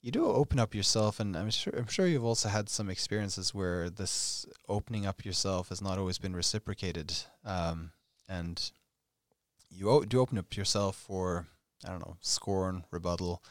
[0.00, 3.52] you do open up yourself, and I'm sure I'm sure you've also had some experiences
[3.52, 7.12] where this opening up yourself has not always been reciprocated,
[7.44, 7.90] um,
[8.28, 8.70] and
[9.68, 11.48] you o- do open up yourself for
[11.84, 13.42] I don't know scorn, rebuttal,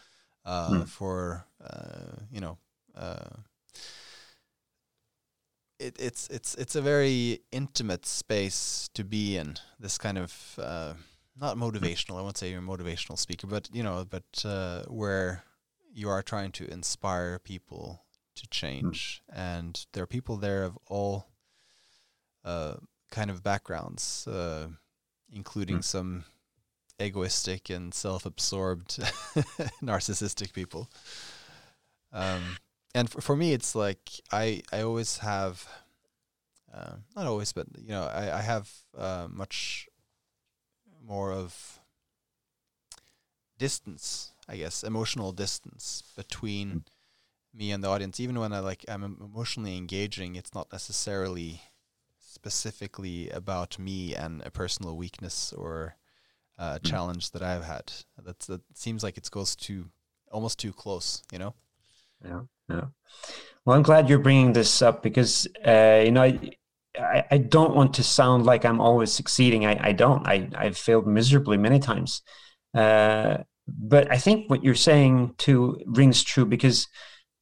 [0.46, 0.88] uh, mm.
[0.88, 2.58] for uh, you know.
[2.96, 3.42] Uh,
[5.80, 9.56] it, it's it's it's a very intimate space to be in.
[9.80, 10.94] This kind of uh,
[11.40, 12.18] not motivational.
[12.18, 15.44] I won't say you're a motivational speaker, but you know, but uh, where
[15.94, 18.04] you are trying to inspire people
[18.36, 19.38] to change, mm.
[19.38, 21.28] and there are people there of all
[22.46, 22.76] uh,
[23.12, 24.68] kind of backgrounds, uh,
[25.32, 25.84] including mm.
[25.84, 26.26] some
[27.00, 29.00] egoistic and self-absorbed,
[29.82, 30.90] narcissistic people.
[32.12, 32.58] Um,
[32.94, 35.68] and for, for me, it's like I I always have.
[36.72, 39.88] Uh, not always, but you know, I, I have uh, much
[41.04, 41.80] more of
[43.58, 46.84] distance, I guess, emotional distance between mm.
[47.54, 48.20] me and the audience.
[48.20, 51.62] Even when I like I'm emotionally engaging, it's not necessarily
[52.20, 55.96] specifically about me and a personal weakness or
[56.58, 56.84] uh, mm.
[56.86, 57.92] challenge that I've had.
[58.24, 59.86] That's that seems like it goes too
[60.32, 61.54] almost too close, you know.
[62.24, 62.86] Yeah, yeah.
[63.66, 66.40] Well, I'm glad you're bringing this up because uh, you know I,
[66.98, 69.66] I don't want to sound like I'm always succeeding.
[69.66, 70.28] I, I don't.
[70.28, 72.22] I, I've failed miserably many times.
[72.74, 73.38] Uh,
[73.68, 76.88] but I think what you're saying too rings true because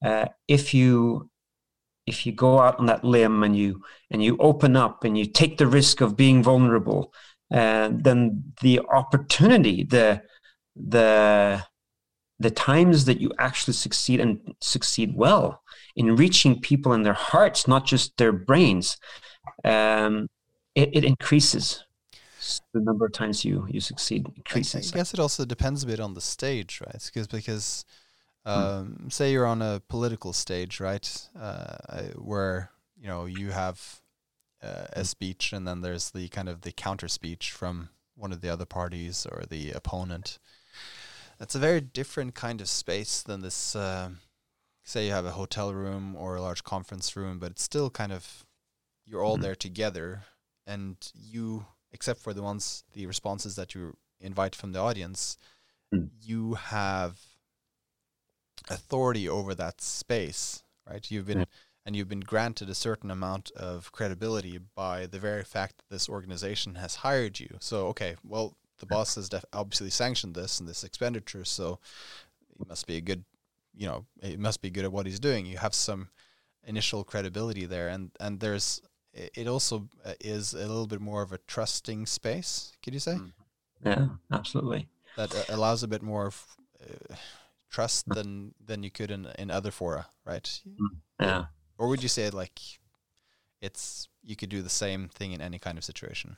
[0.05, 1.29] uh, if you
[2.05, 3.81] if you go out on that limb and you
[4.11, 7.13] and you open up and you take the risk of being vulnerable,
[7.53, 10.21] uh, then the opportunity, the
[10.75, 11.63] the
[12.39, 15.63] the times that you actually succeed and succeed well
[15.95, 18.97] in reaching people in their hearts, not just their brains,
[19.63, 20.29] um,
[20.75, 21.83] it, it, increases
[22.73, 24.93] the number of times you you succeed increases.
[24.93, 27.03] I, guess it also depends a bit on the stage, right?
[27.05, 27.85] Because because
[28.45, 28.51] hmm.
[28.51, 29.11] um, mm.
[29.11, 34.01] say you're on a political stage, right, uh, where you know you have
[34.63, 35.03] uh, a hmm.
[35.03, 38.65] speech and then there's the kind of the counter speech from one of the other
[38.65, 40.39] parties or the opponent.
[41.37, 43.75] That's a very different kind of space than this.
[43.75, 44.09] Uh,
[44.83, 48.11] say you have a hotel room or a large conference room, but it's still kind
[48.11, 48.45] of
[49.07, 49.41] you're all mm.
[49.41, 50.23] there together
[50.65, 55.37] and you except for the ones the responses that you invite from the audience
[55.93, 56.09] mm.
[56.21, 57.19] you have
[58.69, 61.45] authority over that space right you've been yeah.
[61.85, 66.09] and you've been granted a certain amount of credibility by the very fact that this
[66.09, 70.67] organization has hired you so okay well the boss has def- obviously sanctioned this and
[70.67, 71.79] this expenditure so
[72.57, 73.23] he must be a good
[73.75, 76.09] you know he must be good at what he's doing you have some
[76.65, 78.81] initial credibility there and and there's
[79.35, 82.73] it also uh, is a little bit more of a trusting space.
[82.83, 83.15] Could you say?
[83.15, 83.33] Mm.
[83.85, 84.87] Yeah, absolutely.
[85.15, 86.45] That uh, allows a bit more of,
[86.81, 87.15] uh,
[87.69, 88.15] trust mm.
[88.15, 90.61] than than you could in in other fora, right?
[90.67, 90.87] Mm.
[91.19, 91.45] Yeah.
[91.77, 92.59] Or would you say like
[93.61, 96.37] it's you could do the same thing in any kind of situation?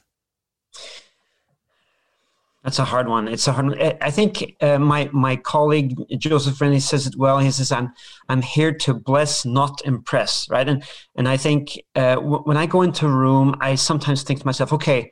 [2.64, 3.28] That's a hard one.
[3.30, 3.82] It's a hard one.
[4.02, 7.40] I think uh, my my colleague Joseph Grenny says it well.
[7.40, 7.94] He says, "I'm
[8.28, 10.84] I'm here to bless, not impress." Right, and
[11.16, 14.46] and I think uh, w- when I go into a room, I sometimes think to
[14.46, 15.12] myself, "Okay,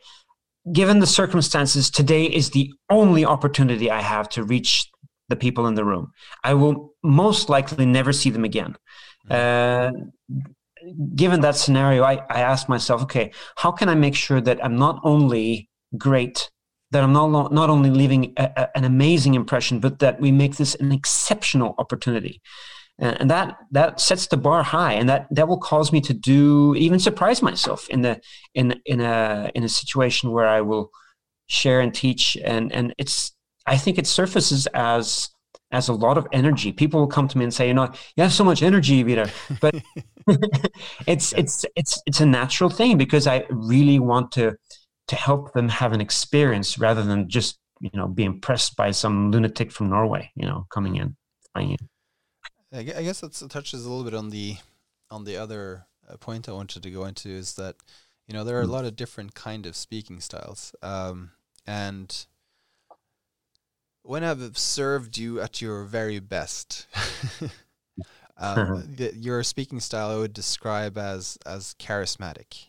[0.74, 4.90] given the circumstances, today is the only opportunity I have to reach
[5.30, 6.12] the people in the room.
[6.44, 8.76] I will most likely never see them again."
[9.30, 9.92] Uh,
[11.16, 14.78] given that scenario, I, I asked myself, okay, how can I make sure that I'm
[14.78, 16.50] not only great,
[16.92, 20.56] that I'm not, not only leaving a, a, an amazing impression, but that we make
[20.56, 22.42] this an exceptional opportunity.
[23.00, 26.14] And, and that that sets the bar high, and that that will cause me to
[26.14, 28.20] do even surprise myself in the
[28.56, 30.90] in in a in a situation where I will
[31.48, 33.36] share and teach, and and it's
[33.68, 35.30] I think it surfaces as
[35.72, 36.72] as a lot of energy.
[36.72, 39.30] People will come to me and say, you know, you have so much energy, Vidar.
[39.62, 39.76] But
[41.08, 44.56] it's it's it's it's a natural thing because I really want to
[45.08, 49.32] to help them have an experience rather than just you know be impressed by some
[49.32, 51.16] lunatic from Norway, you know, coming in,
[51.54, 51.90] flying in.
[52.74, 54.58] I guess that touches a little bit on the
[55.10, 57.76] on the other uh, point I wanted to go into is that
[58.28, 58.72] you know there are a hmm.
[58.72, 61.32] lot of different kind of speaking styles, um,
[61.66, 62.26] and
[64.04, 66.88] when I've observed you at your very best,
[68.38, 72.68] um, your speaking style I would describe as as charismatic.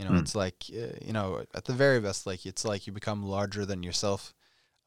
[0.00, 0.20] You know, mm.
[0.20, 3.66] it's like uh, you know at the very best, like it's like you become larger
[3.66, 4.34] than yourself.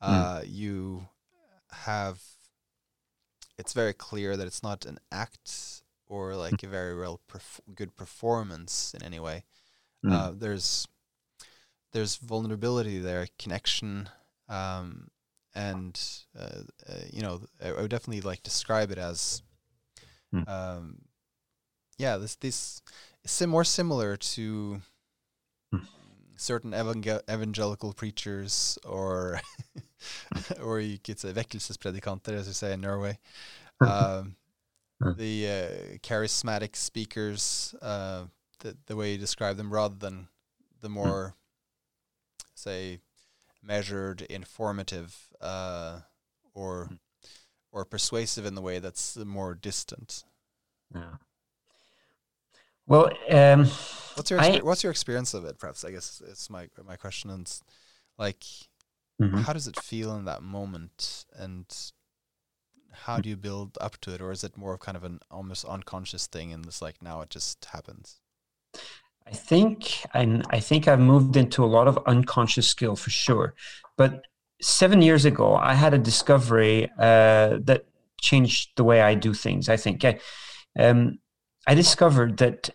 [0.01, 0.11] Hmm.
[0.11, 0.45] Uh, mm.
[0.47, 1.07] You
[1.71, 2.19] have.
[3.59, 6.63] It's very clear that it's not an act or like mm.
[6.63, 9.43] a very well perf- good performance in any way.
[10.01, 10.11] Hmm.
[10.11, 10.87] Uh, there's
[11.91, 14.09] there's vulnerability there, connection.
[14.49, 15.09] Um,
[15.53, 15.99] and
[16.37, 19.43] uh, uh, you know, I, I, would definitely like describe it as,
[20.31, 20.41] hmm.
[20.47, 20.97] um,
[21.99, 22.81] yeah, this this
[23.23, 24.77] is more similar to hmm.
[26.43, 29.39] Certain evangel- evangelical preachers or
[30.61, 33.17] or you could say vekkelsespredikanter, as you say in Norway.
[33.79, 34.35] Um,
[35.17, 38.25] the uh, charismatic speakers, uh,
[38.59, 40.27] the the way you describe them, rather than
[40.81, 41.35] the more,
[42.55, 42.99] say,
[43.63, 45.99] measured, informative, uh,
[46.53, 46.99] or mm.
[47.71, 50.23] or persuasive in the way that's more distant.
[50.93, 51.15] Yeah.
[52.85, 53.65] Well, um,
[54.15, 55.57] what's your I, what's your experience of it?
[55.59, 57.29] Perhaps I guess it's my my question.
[57.29, 57.51] And
[58.17, 58.43] like,
[59.21, 59.37] mm-hmm.
[59.37, 61.65] how does it feel in that moment, and
[62.91, 65.19] how do you build up to it, or is it more of kind of an
[65.31, 68.19] almost unconscious thing, and it's like now it just happens?
[69.25, 73.55] I think I, I think I've moved into a lot of unconscious skill for sure.
[73.95, 74.25] But
[74.61, 77.85] seven years ago, I had a discovery uh, that
[78.21, 79.69] changed the way I do things.
[79.69, 80.19] I think I,
[80.77, 81.19] um,
[81.65, 82.69] I discovered that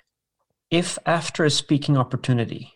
[0.71, 2.73] if after a speaking opportunity,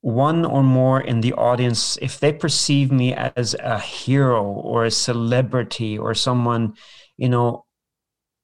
[0.00, 4.90] one or more in the audience, if they perceive me as a hero or a
[4.90, 6.74] celebrity or someone,
[7.16, 7.64] you know,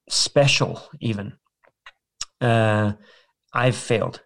[0.08, 1.34] special, even.
[2.40, 2.92] Uh,
[3.52, 4.22] I've failed.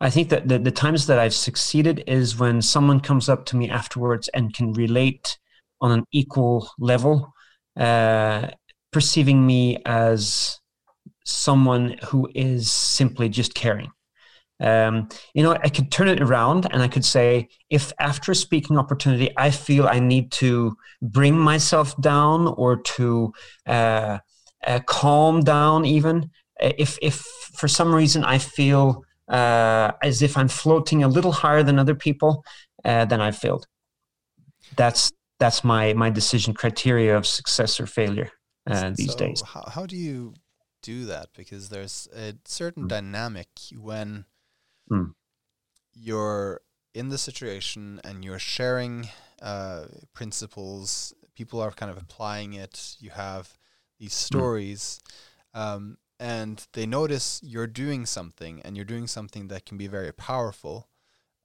[0.00, 3.56] I think that the, the times that I've succeeded is when someone comes up to
[3.56, 5.38] me afterwards and can relate
[5.80, 7.32] on an equal level,
[7.78, 8.48] uh,
[8.92, 10.58] perceiving me as
[11.26, 13.90] someone who is simply just caring.
[14.58, 18.34] Um, you know, I could turn it around and I could say, if after a
[18.34, 23.32] speaking opportunity I feel I need to bring myself down or to
[23.66, 24.18] uh,
[24.66, 27.16] uh, calm down, even if if
[27.54, 31.94] for some reason I feel uh, as if I'm floating a little higher than other
[31.94, 32.42] people,
[32.84, 33.66] uh, then I've failed.
[34.76, 38.30] That's that's my my decision criteria of success or failure
[38.66, 39.42] uh, these so days.
[39.42, 40.32] How, how do you
[40.86, 41.30] do that?
[41.36, 42.88] Because there's a certain mm.
[42.88, 44.24] dynamic when
[44.90, 45.12] mm.
[45.92, 46.60] you're
[46.94, 49.08] in the situation and you're sharing
[49.42, 51.12] uh, principles.
[51.34, 52.96] People are kind of applying it.
[53.00, 53.58] You have
[53.98, 54.36] these hmm.
[54.36, 55.00] stories.
[55.54, 55.60] Mm.
[55.60, 60.12] Um, and they notice you're doing something and you're doing something that can be very
[60.12, 60.88] powerful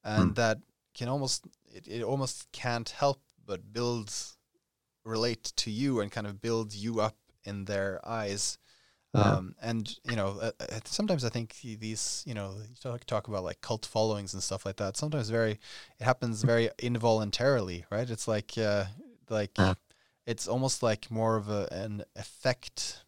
[0.04, 0.36] and mm.
[0.36, 0.60] that
[0.94, 4.14] can almost it, it almost can't help but build
[5.04, 8.58] relate to you and kind of build you up in their eyes
[9.14, 13.28] um, and you know uh, uh sometimes i think these you know you talk, talk
[13.28, 15.60] about like cult followings and stuff like that sometimes very
[16.00, 18.86] it happens very involuntarily right it's like uh,
[19.30, 19.74] like yeah.
[20.28, 23.04] it's almost like more of a, an effect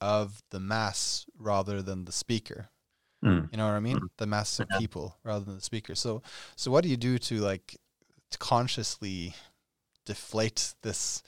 [0.00, 2.68] of the mass rather than the speaker.
[3.24, 3.50] Mm.
[3.50, 3.96] You know what I mean?
[3.96, 4.08] Mm.
[4.18, 5.94] The mass of people rather than the speaker.
[5.94, 6.22] So,
[6.56, 7.78] so what do you do to like
[8.30, 9.34] to consciously
[10.04, 11.22] deflate this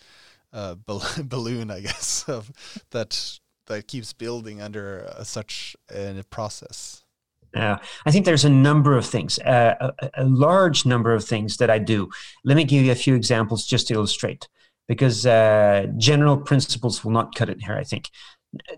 [0.53, 0.75] uh,
[1.25, 1.71] balloon?
[1.71, 2.53] I guess of
[2.91, 7.05] that that keeps building under uh, such a process.
[7.55, 11.57] Yeah, I think there's a number of things, uh, a, a, large number of things
[11.57, 12.11] that I do.
[12.45, 14.47] Let me give you a few examples just to illustrate,
[14.89, 17.75] because uh, general principles will not cut it here.
[17.75, 18.11] I think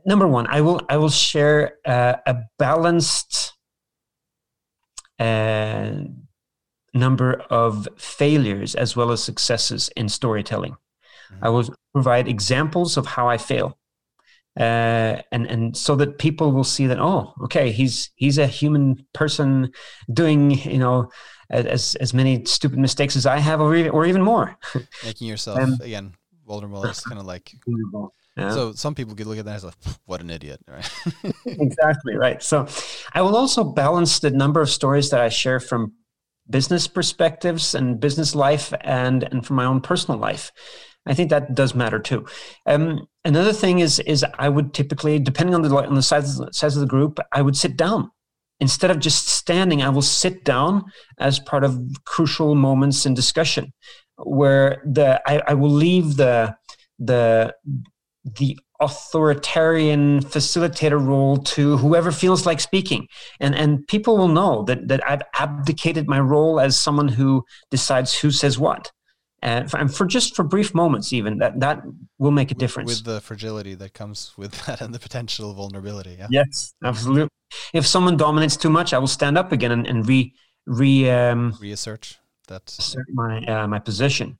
[0.07, 3.55] number one, I will I will share uh, a balanced
[5.19, 5.91] uh,
[6.95, 10.73] number of failures as well as successes in storytelling.
[11.33, 11.45] Mm-hmm.
[11.45, 13.79] I will provide examples of how I fail.
[14.59, 19.05] Uh, and and so that people will see that oh okay he's he's a human
[19.13, 19.71] person
[20.13, 21.09] doing you know
[21.51, 24.59] as as many stupid mistakes as I have or even, or even more.
[25.05, 26.15] Making yourself um, again
[26.47, 27.53] vulnerable is kind of like
[28.37, 28.51] yeah.
[28.51, 29.75] so some people could look at that as like
[30.07, 30.91] what an idiot right?
[31.47, 32.43] Exactly right.
[32.43, 32.67] So
[33.13, 35.93] I will also balance the number of stories that I share from
[36.51, 40.51] business perspectives and business life and and from my own personal life
[41.09, 42.27] I think that does matter too.
[42.67, 46.77] Um, another thing is is I would typically, depending on the on the size size
[46.77, 48.11] of the group, I would sit down
[48.61, 49.83] instead of just standing.
[49.83, 50.85] I will sit down
[51.19, 53.73] as part of crucial moments in discussion,
[54.17, 56.57] where the I, I will leave the
[56.99, 57.55] the
[58.25, 63.09] the authoritarian facilitator role to whoever feels like speaking
[63.41, 68.17] and and people will know that that I've abdicated my role as someone who decides
[68.17, 68.93] who says what
[69.43, 71.83] and for, and for, just for brief moments even that that
[72.19, 76.17] will make a difference with the fragility that comes with that and the potential vulnerability
[76.19, 77.29] yeah yes absolutely
[77.73, 80.35] if someone dominates too much i will stand up again and, and re
[80.67, 82.19] re um, reassert
[82.49, 84.39] that assert my uh, my position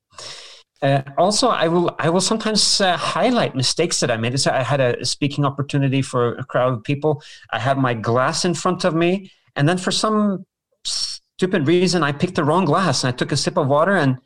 [0.81, 4.39] uh, also, I will I will sometimes uh, highlight mistakes that I made.
[4.39, 7.21] So I had a speaking opportunity for a crowd of people.
[7.51, 10.47] I had my glass in front of me, and then for some
[10.85, 14.19] stupid reason, I picked the wrong glass and I took a sip of water and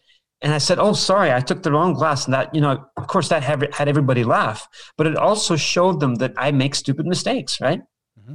[0.42, 3.06] and I said, "Oh, sorry, I took the wrong glass." And that, you know, of
[3.06, 7.06] course, that had, had everybody laugh, but it also showed them that I make stupid
[7.06, 7.80] mistakes, right?
[8.20, 8.34] Mm-hmm.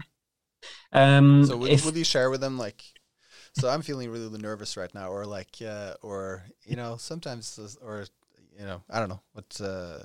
[0.93, 2.81] Um, so, would, if, would you share with them like?
[3.53, 8.05] So I'm feeling really nervous right now, or like, uh, or you know, sometimes, or
[8.57, 9.59] you know, I don't know what.
[9.61, 9.99] Uh,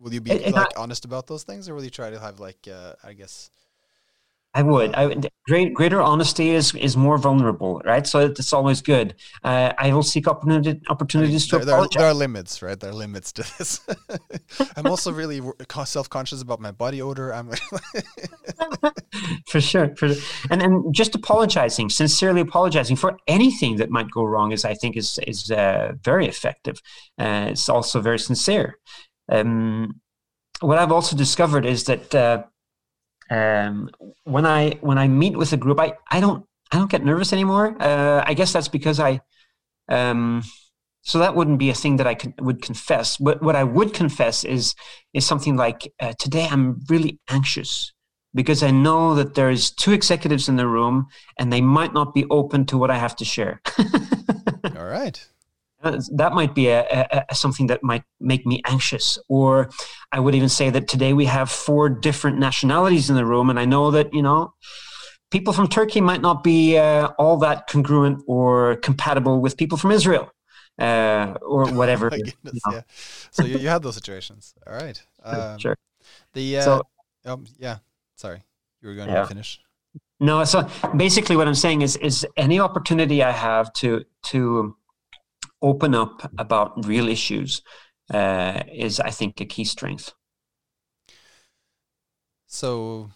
[0.00, 2.40] will you be like I, honest about those things, or will you try to have
[2.40, 3.50] like, uh, I guess,
[4.52, 4.94] I would.
[4.96, 5.28] I would.
[5.46, 8.04] Great, greater honesty is is more vulnerable, right?
[8.04, 9.14] So it's always good.
[9.44, 11.90] Uh, I will seek opportunity, opportunities to there, apologize.
[11.90, 12.78] There are, there are limits, right?
[12.78, 13.80] There are limits to this.
[14.76, 15.40] I'm also really
[15.84, 17.32] self conscious about my body odor.
[17.32, 17.50] I'm
[19.46, 20.22] for sure, for sure.
[20.50, 24.96] and and just apologizing, sincerely apologizing for anything that might go wrong is, I think,
[24.96, 26.82] is is uh, very effective.
[27.16, 28.78] Uh, it's also very sincere.
[29.30, 30.00] Um,
[30.60, 32.42] what I've also discovered is that uh,
[33.30, 33.88] um,
[34.24, 37.32] when I when I meet with a group, I, I don't I don't get nervous
[37.32, 37.80] anymore.
[37.80, 39.20] Uh, I guess that's because I
[39.88, 40.42] um,
[41.02, 43.16] so that wouldn't be a thing that I could, would confess.
[43.16, 44.74] But what I would confess is
[45.14, 47.92] is something like uh, today I'm really anxious
[48.34, 51.06] because I know that there's two executives in the room
[51.38, 53.60] and they might not be open to what I have to share.
[54.76, 55.26] All right.
[55.82, 59.18] Uh, that might be a, a, a, something that might make me anxious.
[59.28, 59.70] Or
[60.12, 63.58] I would even say that today we have four different nationalities in the room, and
[63.58, 64.52] I know that you know
[65.30, 69.90] people from Turkey might not be uh, all that congruent or compatible with people from
[69.92, 70.30] Israel.
[70.78, 72.08] Uh, or whatever.
[72.10, 72.76] goodness, you know.
[72.76, 72.82] yeah.
[73.30, 74.54] So you, you had those situations.
[74.66, 75.00] All right.
[75.22, 75.76] Um, sure.
[76.32, 76.82] The uh, so,
[77.26, 77.78] um, yeah.
[78.16, 78.42] Sorry,
[78.80, 79.20] you were going yeah.
[79.20, 79.60] to finish.
[80.18, 80.44] No.
[80.44, 80.66] So
[80.96, 84.74] basically, what I'm saying is, is any opportunity I have to to
[85.62, 87.62] open up about real issues
[88.12, 90.12] uh, is, I think, a key strength.
[92.46, 93.10] So,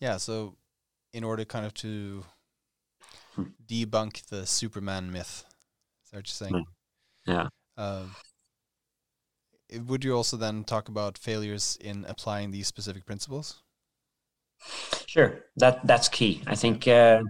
[0.00, 0.56] yeah, so
[1.12, 2.24] in order kind of to
[3.34, 3.44] hmm.
[3.66, 5.44] debunk the Superman myth,
[6.04, 6.64] is that what you're saying?
[7.26, 7.30] Hmm.
[7.30, 7.48] Yeah.
[7.76, 8.04] Uh,
[9.86, 13.62] would you also then talk about failures in applying these specific principles?
[15.06, 16.42] Sure, that that's key.
[16.46, 17.22] I think uh,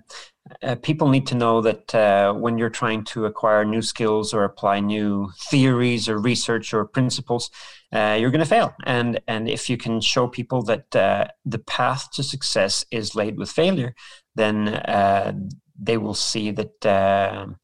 [0.63, 4.45] uh, people need to know that uh, when you're trying to acquire new skills or
[4.45, 7.51] apply new theories or research or principles,
[7.93, 8.75] uh, you're going to fail.
[8.85, 13.39] And and if you can show people that uh, the path to success is laid
[13.39, 13.95] with failure,
[14.35, 15.33] then uh,
[15.79, 17.55] they will see that.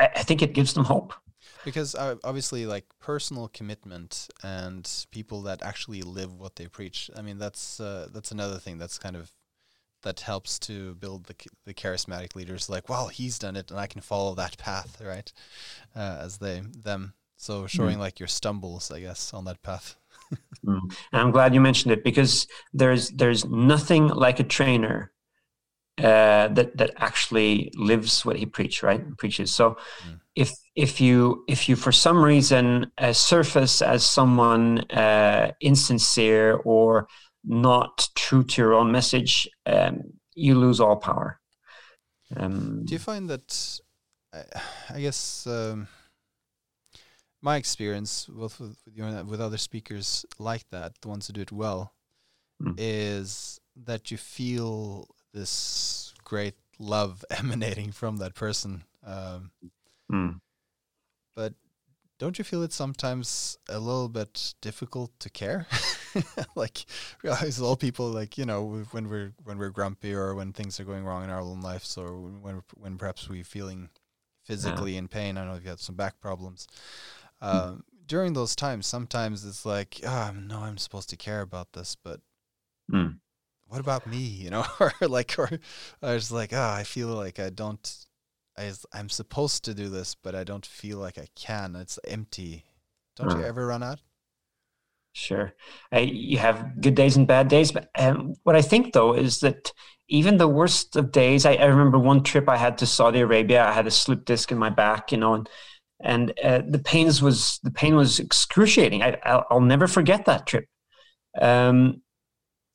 [0.00, 1.12] I, think it gives them hope
[1.64, 7.36] because obviously like personal commitment and people that actually live what they preach i mean
[7.36, 9.32] that's that's another thing that's kind of
[10.02, 11.34] that helps to build the
[11.64, 12.68] the charismatic leaders.
[12.68, 15.32] Like, well, he's done it, and I can follow that path, right?
[15.94, 17.14] Uh, as they them.
[17.36, 18.00] So showing mm.
[18.00, 19.96] like your stumbles, I guess, on that path.
[20.66, 20.80] mm.
[21.12, 25.12] I'm glad you mentioned it because there's there's nothing like a trainer
[25.98, 29.02] uh, that that actually lives what he preach, right?
[29.16, 29.52] Preaches.
[29.52, 29.76] So
[30.06, 30.20] mm.
[30.34, 37.08] if if you if you for some reason uh, surface as someone uh, insincere or
[37.48, 40.02] not true to your own message, um,
[40.34, 41.40] you lose all power.
[42.36, 43.80] Um, Do you find that?
[44.90, 45.88] I guess um,
[47.40, 51.40] my experience both with you know, with other speakers like that, the ones who do
[51.40, 51.94] it well,
[52.62, 52.74] mm.
[52.76, 58.84] is that you feel this great love emanating from that person.
[59.04, 59.50] Um,
[60.12, 60.40] mm.
[61.34, 61.54] But
[62.18, 65.66] don't you feel it sometimes a little bit difficult to care?
[66.56, 66.84] like
[67.22, 70.84] realize all people like you know when we're when we're grumpy or when things are
[70.84, 73.88] going wrong in our own lives or when when perhaps we're feeling
[74.48, 74.98] physically yeah.
[74.98, 75.36] in pain.
[75.36, 76.66] I know you've had some back problems.
[77.40, 81.94] Um, during those times, sometimes it's like, oh, no, I'm supposed to care about this,
[81.94, 82.20] but
[82.90, 83.18] mm.
[83.66, 84.18] what about me?
[84.38, 85.50] You know, or like, or
[86.02, 88.06] I was like, oh, I feel like I don't
[88.58, 91.76] I, I'm supposed to do this, but I don't feel like I can.
[91.76, 92.64] It's empty.
[93.16, 94.00] Don't you ever run out?
[95.12, 95.52] Sure.
[95.92, 97.72] Uh, you have good days and bad days.
[97.72, 99.72] But um, what I think, though, is that
[100.08, 103.64] even the worst of days, I, I, remember one trip I had to Saudi Arabia.
[103.64, 105.48] I had a slip disc in my back, you know, and
[106.00, 109.02] and uh, the pains was the pain was excruciating.
[109.02, 110.66] I, I'll, I'll never forget that trip.
[111.40, 112.02] Um,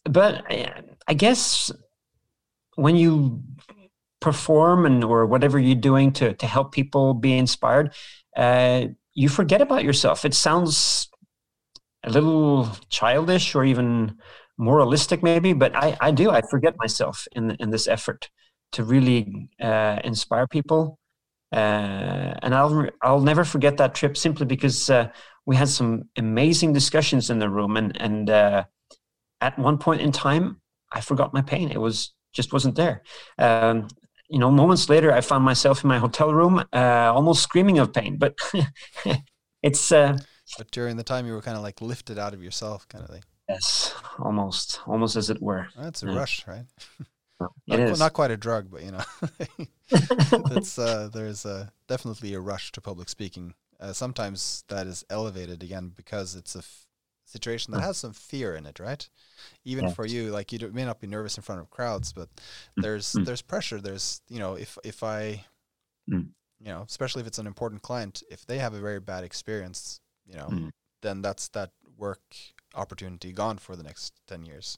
[0.03, 1.71] but I, I guess
[2.75, 3.41] when you
[4.23, 7.93] perform and or whatever you're doing to to help people be inspired,
[8.37, 10.23] uh, you forget about yourself.
[10.25, 11.09] It sounds
[12.03, 14.17] a little childish or even
[14.57, 16.31] moralistic, maybe, but I, I do.
[16.31, 18.29] I forget myself in in this effort
[18.71, 20.97] to really uh, inspire people.
[21.51, 25.09] Uh, and I'll I'll never forget that trip simply because uh,
[25.45, 28.63] we had some amazing discussions in the room, and and uh,
[29.41, 30.61] at one point in time,
[30.91, 31.71] I forgot my pain.
[31.71, 33.03] It was just wasn't there.
[33.37, 33.87] Um,
[34.33, 37.93] you know, moments later, I found myself in my hotel room, uh, almost screaming of
[37.93, 38.17] pain.
[38.17, 38.35] But
[39.61, 39.91] it's.
[39.91, 40.17] Uh,
[40.57, 43.11] but during the time, you were kind of like lifted out of yourself, kind of
[43.11, 43.23] thing.
[43.47, 45.67] Yes, almost, almost as it were.
[45.77, 46.15] That's a yeah.
[46.15, 46.65] rush, right?
[47.41, 47.99] it not, is.
[47.99, 49.03] not quite a drug, but you know,
[50.49, 53.53] that's uh, there's uh, definitely a rush to public speaking.
[53.79, 56.87] Uh, sometimes that is elevated again because it's a f-
[57.33, 59.09] situation that has some fear in it, right?
[59.65, 62.83] Even for you, like you may not be nervous in front of crowds, but mm.
[62.83, 63.25] there's mm.
[63.25, 63.81] there's pressure.
[63.81, 65.43] There's you know if if I
[66.09, 66.27] mm.
[66.59, 69.99] you know especially if it's an important client, if they have a very bad experience,
[70.25, 70.69] you know, mm.
[71.01, 72.21] then that's that work
[72.75, 74.77] opportunity gone for the next ten years.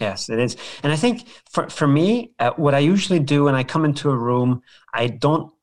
[0.00, 3.54] Yes, it is, and I think for for me, uh, what I usually do when
[3.54, 5.53] I come into a room, I don't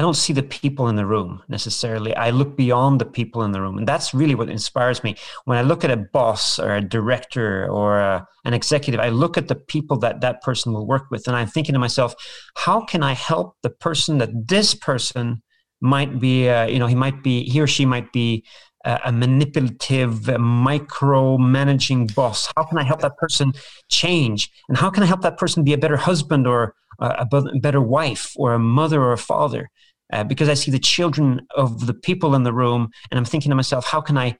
[0.00, 2.16] I don't see the people in the room necessarily.
[2.16, 3.76] I look beyond the people in the room.
[3.76, 5.14] And that's really what inspires me.
[5.44, 9.36] When I look at a boss or a director or a, an executive, I look
[9.36, 11.26] at the people that that person will work with.
[11.26, 12.14] And I'm thinking to myself,
[12.56, 15.42] how can I help the person that this person
[15.82, 18.42] might be, uh, you know, he might be, he or she might be
[18.86, 22.50] a manipulative, micro managing boss?
[22.56, 23.52] How can I help that person
[23.90, 24.50] change?
[24.70, 27.26] And how can I help that person be a better husband or a,
[27.60, 29.68] better wife or a mother or a father?
[30.12, 33.50] Uh, because I see the children of the people in the room, and I'm thinking
[33.50, 34.36] to myself, how can I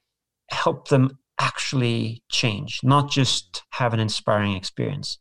[0.51, 5.19] help them actually change, not just have an inspiring experience?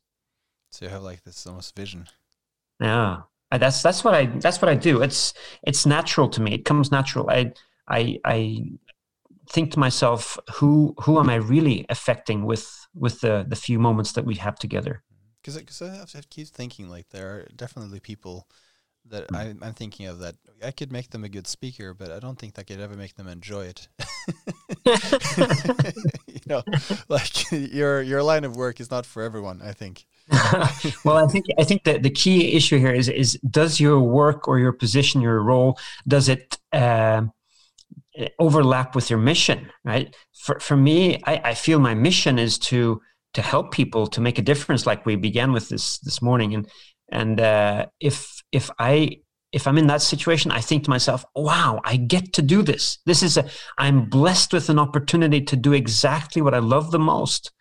[0.71, 2.07] So you have like this almost vision.
[2.79, 3.21] Yeah,
[3.51, 5.01] that's that's what I that's what I do.
[5.01, 5.33] It's
[5.63, 6.53] it's natural to me.
[6.53, 7.29] It comes natural.
[7.29, 7.53] I
[7.87, 8.63] I I
[9.49, 14.13] think to myself, who who am I really affecting with with the the few moments
[14.13, 15.03] that we have together?
[15.41, 18.47] Because because I, I keep thinking like there are definitely people
[19.05, 22.19] that I, I'm thinking of that I could make them a good speaker, but I
[22.19, 23.87] don't think that could ever make them enjoy it.
[26.27, 26.63] you know,
[27.09, 29.61] like your your line of work is not for everyone.
[29.61, 30.05] I think.
[31.03, 34.47] well, I think I think that the key issue here is is does your work
[34.47, 37.23] or your position, your role, does it uh,
[38.37, 39.71] overlap with your mission?
[39.83, 40.15] Right.
[40.33, 43.01] For for me, I, I feel my mission is to
[43.33, 46.67] to help people to make a difference, like we began with this this morning, and
[47.11, 49.19] and uh, if if I
[49.51, 52.99] if I'm in that situation, I think to myself, wow, I get to do this.
[53.05, 56.99] This is a, I'm blessed with an opportunity to do exactly what I love the
[56.99, 57.51] most.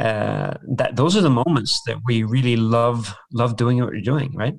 [0.00, 4.32] Uh, that those are the moments that we really love, love doing what we're doing,
[4.34, 4.54] right?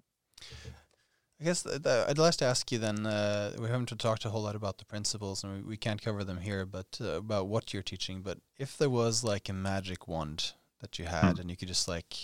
[1.40, 3.06] I guess th- th- I'd like to ask you then.
[3.06, 6.24] Uh, we haven't talked a whole lot about the principles, and we, we can't cover
[6.24, 8.22] them here, but uh, about what you're teaching.
[8.22, 11.40] But if there was like a magic wand that you had, mm.
[11.42, 12.16] and you could just like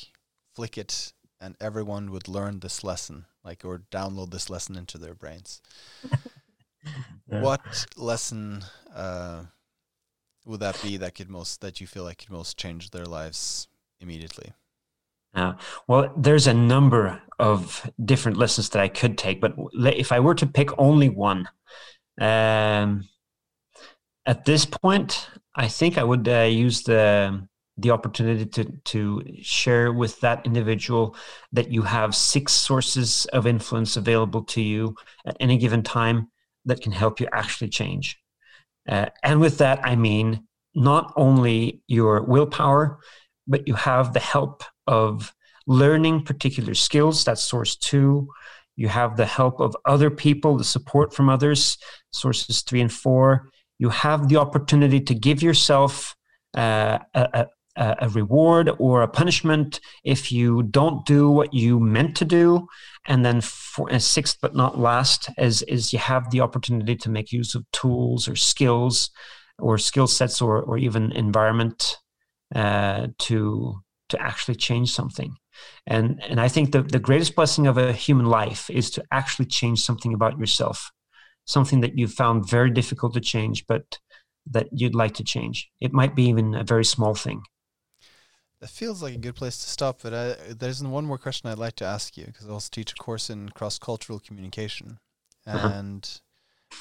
[0.55, 1.13] flick it
[1.43, 5.61] and everyone would learn this lesson, like or download this lesson into their brains.
[7.29, 7.41] yeah.
[7.41, 8.63] What lesson
[8.95, 9.43] uh,
[10.45, 13.67] would that be that could most that you feel like could most change their lives
[13.99, 14.53] immediately?
[15.87, 20.35] Well, there's a number of different lessons that I could take, but if I were
[20.35, 21.49] to pick only one,
[22.21, 23.09] um,
[24.25, 27.47] at this point, I think I would uh, use the
[27.77, 31.15] the opportunity to to share with that individual
[31.51, 34.95] that you have six sources of influence available to you
[35.25, 36.27] at any given time
[36.65, 38.19] that can help you actually change.
[38.87, 42.99] Uh, and with that, I mean not only your willpower,
[43.47, 45.33] but you have the help of
[45.65, 47.23] learning particular skills.
[47.23, 48.29] That's source two.
[48.75, 51.77] You have the help of other people, the support from others,
[52.11, 53.49] sources three and four.
[53.79, 56.15] You have the opportunity to give yourself
[56.55, 62.25] uh, a, a, reward or a punishment if you don't do what you meant to
[62.25, 62.67] do.
[63.05, 67.09] And then for, and sixth but not last is, is you have the opportunity to
[67.09, 69.09] make use of tools or skills
[69.59, 71.97] or skill sets or, or even environment
[72.55, 75.35] uh, to to actually change something.
[75.87, 79.45] And and I think the, the greatest blessing of a human life is to actually
[79.45, 80.91] change something about yourself,
[81.45, 83.99] something that you found very difficult to change, but
[84.51, 85.69] that you'd like to change.
[85.79, 87.43] It might be even a very small thing.
[88.63, 89.99] That feels like a good place to stop.
[90.01, 92.93] But I, there's one more question I'd like to ask you because I also teach
[92.93, 94.99] a course in cross cultural communication,
[95.45, 95.67] uh-huh.
[95.67, 96.21] and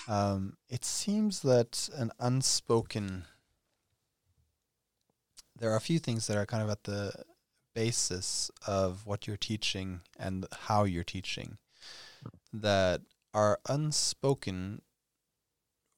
[0.07, 3.25] um, it seems that an unspoken
[5.59, 7.13] there are a few things that are kind of at the
[7.75, 11.59] basis of what you're teaching and how you're teaching
[12.53, 13.01] that
[13.35, 14.83] are unspoken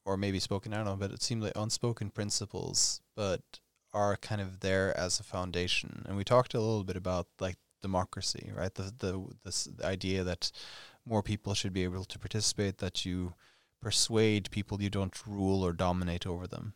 [0.03, 3.59] or maybe spoken, I don't know, but it seems like unspoken principles, but
[3.95, 6.03] are kind of there as a foundation.
[6.05, 8.73] And we talked a little bit about like democracy, right?
[8.75, 10.51] The the this the idea that
[11.05, 13.33] more people should be able to participate, that you
[13.81, 16.73] persuade people you don't rule or dominate over them.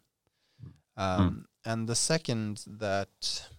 [0.62, 1.02] Hmm.
[1.04, 1.72] Um, mm.
[1.72, 3.50] And the second that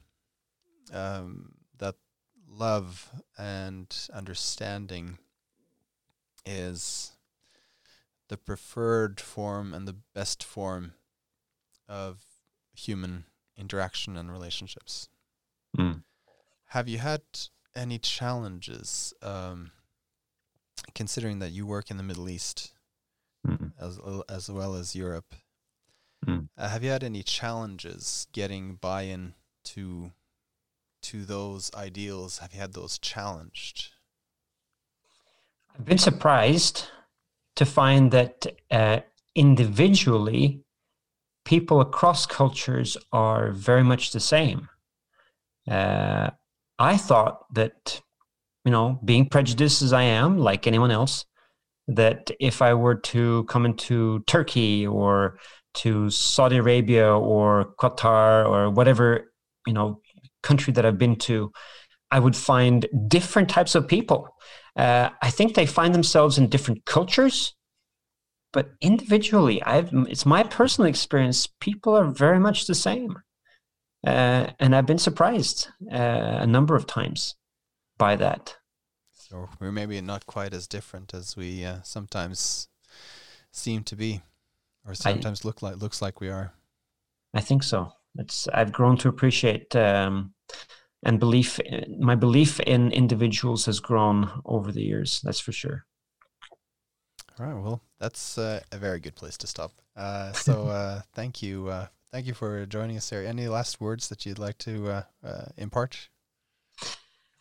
[0.93, 1.97] um, that
[2.49, 5.19] love and understanding
[6.47, 7.12] is
[8.28, 10.95] the preferred form and the best form
[11.89, 12.24] of
[12.74, 13.24] human
[13.61, 15.09] interaction and relationships.
[15.78, 16.03] Mm.
[16.69, 17.23] Have you had
[17.74, 19.70] any challenges, um,
[20.95, 22.73] considering that you work in the Middle East
[23.47, 23.73] mm.
[23.78, 25.35] as as well as Europe?
[26.27, 26.49] Mm.
[26.57, 29.35] Uh, have you had any challenges getting buy-in
[29.65, 30.12] to
[31.03, 32.39] to those ideals?
[32.39, 33.91] Have you had those challenged?
[35.74, 36.89] I've been surprised
[37.57, 39.01] to find that uh,
[39.35, 40.65] individually,
[41.51, 44.69] people across cultures are very much the same.
[45.69, 46.31] Uh,
[46.79, 48.01] I thought that,
[48.65, 51.25] you know, being prejudiced as I am, like anyone else,
[51.89, 55.41] that if I were to come into Turkey or
[55.83, 59.33] to Saudi Arabia or Qatar or whatever,
[59.67, 60.01] you know,
[60.45, 61.51] country that I've been to,
[62.13, 64.29] I would find different types of people.
[64.77, 67.57] Uh, I think they find themselves in different cultures,
[68.53, 71.47] but individually, I've it's my personal experience.
[71.61, 73.19] People are very much the same,
[74.07, 77.37] uh, and I've been surprised uh, a number of times
[77.99, 78.57] by that.
[79.13, 82.69] So we're maybe not quite as different as we uh, sometimes
[83.53, 84.23] seem to be,
[84.87, 86.53] or sometimes I, look like looks like we are.
[87.35, 87.93] I think so.
[88.17, 90.35] It's I've grown to appreciate um,
[91.05, 91.61] and belief
[91.99, 95.87] my belief in individuals has grown over the years that's for sure
[97.41, 99.73] all right well that's uh, a very good place to stop.
[99.97, 104.09] Uh, so uh, thank you uh, thank you for joining us there any last words
[104.09, 106.09] that you'd like to uh, uh, impart?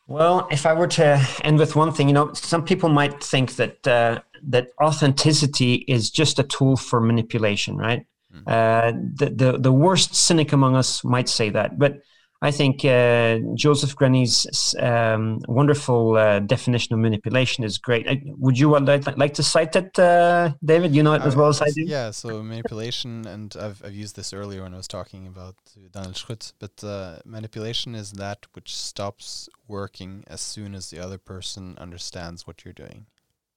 [0.07, 3.55] Well if i were to end with one thing you know some people might think
[3.57, 8.05] that that authenticity is just a tool for manipulation right?
[8.33, 9.17] Mm.
[9.17, 12.01] the, the the worst cynic among us might say that but
[12.41, 18.07] I think uh, Joseph Grenny's um, wonderful uh, definition of manipulation is great.
[18.07, 20.95] Uh, would you like, like to cite it, uh, David?
[20.95, 21.81] You know it as well as I do.
[21.81, 22.11] Yeah.
[22.11, 25.55] So manipulation, and I've, I've used this earlier when I was talking about
[25.91, 31.17] Daniel Schrutt, but uh, manipulation is that which stops working as soon as the other
[31.17, 33.07] person understands what you're doing.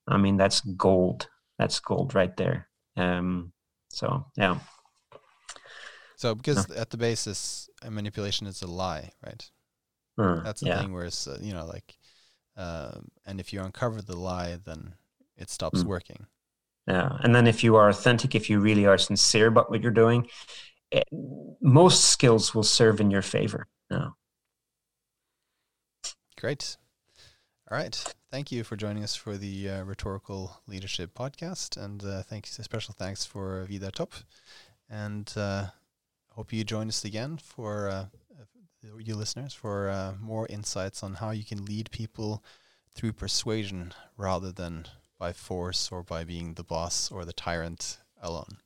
[0.09, 1.29] I mean, that's gold.
[1.57, 2.67] That's gold right there.
[2.97, 3.53] Um,
[3.91, 4.59] so yeah.
[6.17, 9.51] So because at the basis, manipulation is a lie, right?
[10.19, 10.81] Mm, That's the yeah.
[10.81, 11.97] thing where it's uh, you know like,
[12.57, 14.95] um, and if you uncover the lie, then
[15.37, 15.87] it stops mm.
[15.87, 16.27] working.
[16.87, 19.93] Yeah, and then if you are authentic, if you really are sincere about what you're
[19.93, 20.29] doing,
[20.91, 21.09] it,
[21.61, 23.69] most skills will serve in your favor.
[23.91, 24.09] Yeah.
[26.39, 26.77] Great.
[27.71, 28.15] All right.
[28.31, 31.83] Thank you for joining us for the uh, Rhetorical Leadership Podcast.
[31.83, 34.13] And uh, thank you, special thanks for Vidar Top.
[34.91, 35.67] And uh,
[36.35, 38.07] hope you join us again for uh,
[38.99, 42.43] you listeners for uh, more insights on how you can lead people
[42.95, 44.87] through persuasion rather than
[45.19, 48.59] by force or by being the boss or the tyrant alone.